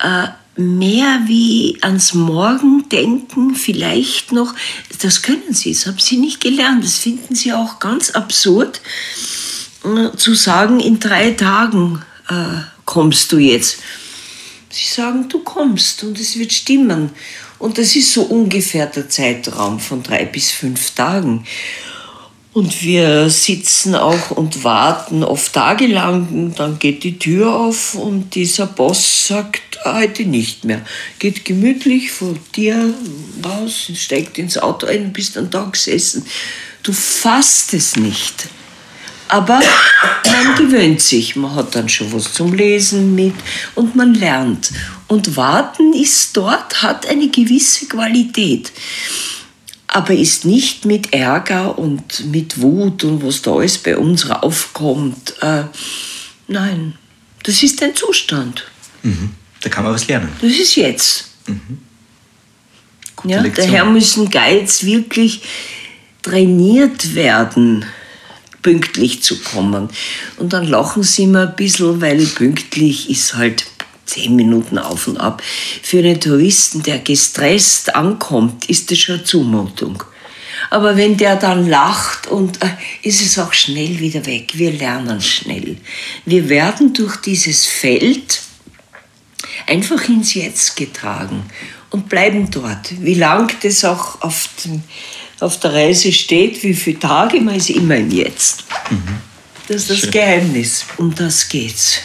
äh, 0.00 0.28
mehr 0.56 1.22
wie 1.26 1.78
ans 1.80 2.14
Morgen 2.14 2.88
denken, 2.90 3.54
vielleicht 3.54 4.32
noch, 4.32 4.54
das 5.00 5.22
können 5.22 5.52
sie, 5.52 5.72
das 5.72 5.86
haben 5.86 5.98
sie 5.98 6.18
nicht 6.18 6.40
gelernt. 6.40 6.84
Das 6.84 6.98
finden 6.98 7.34
sie 7.34 7.52
auch 7.52 7.78
ganz 7.78 8.10
absurd, 8.10 8.80
äh, 9.84 10.16
zu 10.16 10.34
sagen, 10.34 10.80
in 10.80 11.00
drei 11.00 11.30
Tagen 11.32 12.02
äh, 12.28 12.60
kommst 12.84 13.32
du 13.32 13.38
jetzt? 13.38 13.78
Sie 14.68 14.92
sagen, 14.92 15.28
du 15.28 15.40
kommst 15.40 16.02
und 16.04 16.18
es 16.18 16.38
wird 16.38 16.52
stimmen. 16.52 17.10
Und 17.58 17.78
das 17.78 17.94
ist 17.94 18.12
so 18.12 18.22
ungefähr 18.22 18.86
der 18.86 19.08
Zeitraum 19.08 19.78
von 19.78 20.02
drei 20.02 20.24
bis 20.24 20.50
fünf 20.50 20.90
Tagen. 20.92 21.46
Und 22.52 22.82
wir 22.82 23.30
sitzen 23.30 23.94
auch 23.94 24.30
und 24.30 24.62
warten 24.62 25.24
oft 25.24 25.54
tagelang. 25.54 26.52
Dann 26.54 26.78
geht 26.78 27.02
die 27.02 27.18
Tür 27.18 27.54
auf 27.54 27.94
und 27.94 28.34
dieser 28.34 28.66
Boss 28.66 29.26
sagt, 29.26 29.78
heute 29.84 30.24
nicht 30.24 30.64
mehr. 30.64 30.82
Geht 31.18 31.46
gemütlich 31.46 32.12
vor 32.12 32.34
dir 32.54 32.92
raus, 33.42 33.90
steigt 33.94 34.36
ins 34.38 34.58
Auto 34.58 34.86
ein 34.86 35.06
und 35.06 35.12
bist 35.14 35.36
dann 35.36 35.48
da 35.48 35.64
gesessen. 35.64 36.26
Du 36.82 36.92
fasst 36.92 37.72
es 37.72 37.96
nicht. 37.96 38.48
Aber 39.28 39.60
man 40.26 40.56
gewöhnt 40.56 41.00
sich, 41.00 41.36
man 41.36 41.54
hat 41.54 41.74
dann 41.74 41.88
schon 41.88 42.12
was 42.12 42.34
zum 42.34 42.52
Lesen 42.52 43.14
mit 43.14 43.34
und 43.74 43.96
man 43.96 44.12
lernt. 44.12 44.70
Und 45.08 45.36
Warten 45.36 45.94
ist 45.94 46.36
dort, 46.36 46.82
hat 46.82 47.06
eine 47.06 47.28
gewisse 47.28 47.86
Qualität 47.86 48.72
aber 49.92 50.14
ist 50.14 50.46
nicht 50.46 50.86
mit 50.86 51.12
Ärger 51.12 51.78
und 51.78 52.30
mit 52.32 52.60
Wut 52.62 53.04
und 53.04 53.22
was 53.22 53.42
da 53.42 53.52
alles 53.52 53.76
bei 53.76 53.96
uns 53.96 54.30
raufkommt. 54.30 55.34
Äh, 55.42 55.64
nein, 56.48 56.94
das 57.42 57.62
ist 57.62 57.82
ein 57.82 57.94
Zustand. 57.94 58.64
Mhm. 59.02 59.34
Da 59.60 59.68
kann 59.68 59.84
man 59.84 59.92
was 59.92 60.08
lernen. 60.08 60.30
Das 60.40 60.50
ist 60.50 60.76
jetzt. 60.76 61.28
Mhm. 61.46 61.78
Ja, 63.24 63.42
daher 63.42 63.84
müssen 63.84 64.30
Guides 64.30 64.84
wirklich 64.84 65.42
trainiert 66.22 67.14
werden, 67.14 67.84
pünktlich 68.62 69.22
zu 69.22 69.40
kommen. 69.40 69.90
Und 70.38 70.54
dann 70.54 70.66
lachen 70.66 71.02
sie 71.02 71.24
immer 71.24 71.48
ein 71.48 71.56
bisschen, 71.56 72.00
weil 72.00 72.24
pünktlich 72.26 73.10
ist 73.10 73.34
halt 73.34 73.66
zehn 74.06 74.36
Minuten 74.36 74.78
auf 74.78 75.06
und 75.06 75.16
ab. 75.18 75.42
Für 75.82 75.98
einen 75.98 76.20
Touristen, 76.20 76.82
der 76.82 76.98
gestresst 76.98 77.94
ankommt, 77.94 78.68
ist 78.68 78.90
das 78.90 78.98
schon 78.98 79.16
eine 79.16 79.24
Zumutung. 79.24 80.02
Aber 80.70 80.96
wenn 80.96 81.16
der 81.16 81.36
dann 81.36 81.68
lacht 81.68 82.28
und 82.28 82.62
äh, 82.62 82.68
ist 83.02 83.20
es 83.20 83.38
auch 83.38 83.52
schnell 83.52 83.98
wieder 83.98 84.24
weg. 84.26 84.52
Wir 84.54 84.72
lernen 84.72 85.20
schnell. 85.20 85.76
Wir 86.24 86.48
werden 86.48 86.94
durch 86.94 87.16
dieses 87.16 87.66
Feld 87.66 88.42
einfach 89.66 90.08
ins 90.08 90.34
Jetzt 90.34 90.76
getragen 90.76 91.44
und 91.90 92.08
bleiben 92.08 92.50
dort. 92.50 93.02
Wie 93.02 93.14
lang 93.14 93.52
das 93.62 93.84
auch 93.84 94.20
auf, 94.22 94.48
dem, 94.64 94.82
auf 95.40 95.58
der 95.60 95.72
Reise 95.74 96.12
steht, 96.12 96.62
wie 96.62 96.74
viele 96.74 96.98
Tage, 96.98 97.40
man 97.40 97.56
ist 97.56 97.70
immer 97.70 97.96
im 97.96 98.10
Jetzt. 98.10 98.64
Mhm. 98.90 99.02
Das 99.68 99.76
ist 99.76 99.90
das 99.90 99.98
Schön. 99.98 100.10
Geheimnis. 100.10 100.84
Um 100.96 101.14
das 101.14 101.48
geht's. 101.48 102.00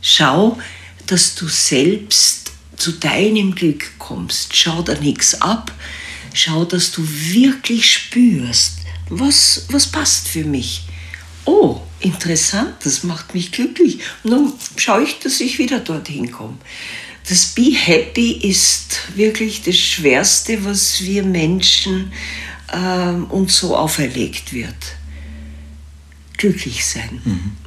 Schau, 0.00 0.58
dass 1.06 1.34
du 1.34 1.48
selbst 1.48 2.52
zu 2.76 2.92
deinem 2.92 3.54
Glück 3.54 3.98
kommst. 3.98 4.56
Schau 4.56 4.82
da 4.82 4.94
nichts 4.94 5.40
ab. 5.40 5.72
Schau, 6.34 6.64
dass 6.64 6.92
du 6.92 7.02
wirklich 7.06 7.90
spürst, 7.90 8.78
was, 9.08 9.66
was 9.70 9.86
passt 9.86 10.28
für 10.28 10.44
mich. 10.44 10.82
Oh, 11.46 11.80
interessant, 12.00 12.74
das 12.84 13.04
macht 13.04 13.34
mich 13.34 13.52
glücklich. 13.52 14.00
Und 14.22 14.30
dann 14.32 14.52
schaue 14.76 15.04
ich, 15.04 15.18
dass 15.20 15.40
ich 15.40 15.58
wieder 15.58 15.80
dorthin 15.80 16.30
komme. 16.30 16.58
Das 17.28 17.46
Be 17.46 17.72
Happy 17.74 18.32
ist 18.32 19.00
wirklich 19.14 19.62
das 19.62 19.76
Schwerste, 19.76 20.64
was 20.64 21.00
wir 21.02 21.22
Menschen 21.22 22.12
äh, 22.68 23.10
uns 23.32 23.56
so 23.56 23.76
auferlegt 23.76 24.52
wird. 24.52 24.76
Glücklich 26.36 26.84
sein. 26.84 27.20
Mhm. 27.24 27.65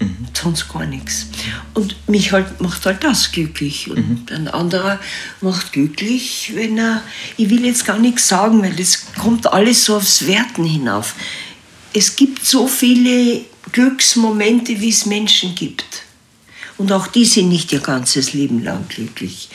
Mhm. 0.00 0.28
Sonst 0.32 0.68
gar 0.68 0.86
nichts. 0.86 1.26
Und 1.74 1.96
mich 2.08 2.32
halt, 2.32 2.60
macht 2.60 2.86
halt 2.86 3.02
das 3.02 3.32
glücklich. 3.32 3.90
Und 3.90 4.30
mhm. 4.30 4.36
ein 4.36 4.48
anderer 4.48 5.00
macht 5.40 5.72
glücklich, 5.72 6.52
wenn 6.54 6.78
er, 6.78 7.02
ich 7.36 7.50
will 7.50 7.64
jetzt 7.64 7.84
gar 7.84 7.98
nichts 7.98 8.28
sagen, 8.28 8.62
weil 8.62 8.74
das 8.74 9.12
kommt 9.16 9.46
alles 9.52 9.84
so 9.84 9.96
aufs 9.96 10.26
Werten 10.26 10.64
hinauf. 10.64 11.14
Es 11.92 12.14
gibt 12.14 12.44
so 12.44 12.68
viele 12.68 13.40
Glücksmomente, 13.72 14.80
wie 14.80 14.90
es 14.90 15.06
Menschen 15.06 15.54
gibt. 15.54 16.02
Und 16.76 16.92
auch 16.92 17.08
die 17.08 17.24
sind 17.24 17.48
nicht 17.48 17.72
ihr 17.72 17.80
ganzes 17.80 18.32
Leben 18.32 18.62
lang 18.62 18.86
glücklich. 18.88 19.48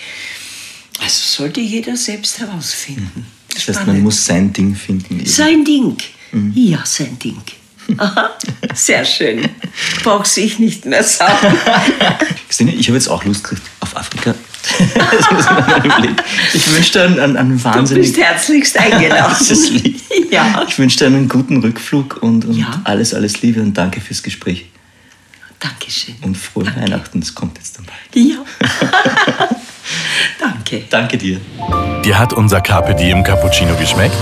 Also 1.00 1.44
sollte 1.44 1.62
jeder 1.62 1.96
selbst 1.96 2.40
herausfinden. 2.40 3.12
Mhm. 3.16 3.26
Das 3.54 3.68
heißt, 3.68 3.88
man 3.88 4.02
muss 4.02 4.26
sein 4.26 4.52
Ding 4.52 4.76
finden. 4.76 5.20
Eben. 5.20 5.26
Sein 5.26 5.64
Ding. 5.64 5.98
Mhm. 6.32 6.52
Ja, 6.56 6.84
sein 6.86 7.18
Ding. 7.20 7.42
Aha, 7.98 8.32
sehr 8.74 9.06
schön. 9.06 9.50
Brauchst 10.04 10.38
ich 10.38 10.60
nicht 10.60 10.86
mehr 10.86 11.04
sagen. 11.04 11.58
Christine, 12.48 12.74
ich 12.74 12.88
habe 12.88 12.98
jetzt 12.98 13.08
auch 13.08 13.24
Lust 13.24 13.48
auf 13.80 13.96
Afrika. 13.96 14.34
ich 16.54 16.74
wünsche 16.74 16.94
dir 16.94 17.04
einen, 17.04 17.20
einen, 17.20 17.38
einen 17.38 17.64
wahnsinnig... 17.64 18.08
Du 18.08 18.14
bist 18.14 18.26
herzlichst 18.26 18.78
eingeladen. 18.78 19.96
ja. 20.32 20.66
Ich 20.68 20.80
wünsche 20.80 20.98
dir 20.98 21.08
einen 21.08 21.28
guten 21.28 21.58
Rückflug 21.58 22.22
und, 22.22 22.46
und 22.46 22.58
ja. 22.58 22.82
alles, 22.86 23.14
alles 23.14 23.42
Liebe 23.42 23.62
und 23.62 23.74
danke 23.74 24.00
fürs 24.02 24.24
Gespräch. 24.24 24.66
Dankeschön. 25.60 26.16
Und 26.22 26.38
frohe 26.38 26.66
danke. 26.66 26.82
Weihnachten, 26.82 27.20
es 27.20 27.34
kommt 27.34 27.58
jetzt 27.58 27.78
dann 27.78 27.86
bald. 27.86 28.26
Ja. 28.26 28.44
danke. 30.40 30.84
Danke 30.90 31.18
dir. 31.18 31.40
Dir 32.04 32.20
hat 32.20 32.34
unser 32.34 32.62
Carpe 32.62 32.96
Diem 32.96 33.24
Cappuccino 33.24 33.74
geschmeckt? 33.76 34.16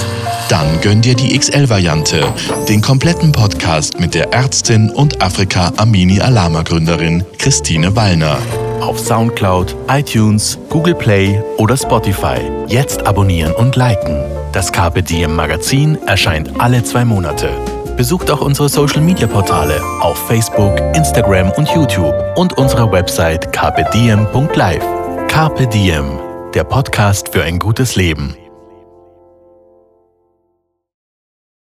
Dann 0.49 0.81
gönn 0.81 1.01
dir 1.01 1.15
die 1.15 1.37
XL-Variante, 1.37 2.21
den 2.67 2.81
kompletten 2.81 3.31
Podcast 3.31 3.99
mit 3.99 4.13
der 4.13 4.33
Ärztin 4.33 4.89
und 4.89 5.21
Afrika 5.21 5.71
Amini 5.77 6.19
Alama 6.19 6.61
Gründerin 6.61 7.23
Christine 7.37 7.95
Wallner. 7.95 8.37
Auf 8.81 8.99
Soundcloud, 8.99 9.75
iTunes, 9.89 10.59
Google 10.69 10.95
Play 10.95 11.41
oder 11.57 11.77
Spotify. 11.77 12.39
Jetzt 12.67 13.05
abonnieren 13.07 13.53
und 13.53 13.75
liken. 13.75 14.23
Das 14.51 14.71
Carpe 14.71 15.01
Diem 15.01 15.35
Magazin 15.35 15.97
erscheint 16.05 16.51
alle 16.59 16.83
zwei 16.83 17.05
Monate. 17.05 17.49
Besucht 17.95 18.29
auch 18.29 18.41
unsere 18.41 18.67
Social 18.67 19.01
Media 19.01 19.27
Portale 19.27 19.81
auf 20.01 20.17
Facebook, 20.27 20.75
Instagram 20.95 21.51
und 21.51 21.69
YouTube 21.69 22.13
und 22.35 22.57
unsere 22.57 22.91
Website 22.91 23.53
carpediem.live. 23.53 25.00
Carpe 25.31 25.65
Diem, 25.65 26.19
der 26.53 26.65
Podcast 26.65 27.29
für 27.29 27.41
ein 27.41 27.57
gutes 27.57 27.95
Leben. 27.95 28.35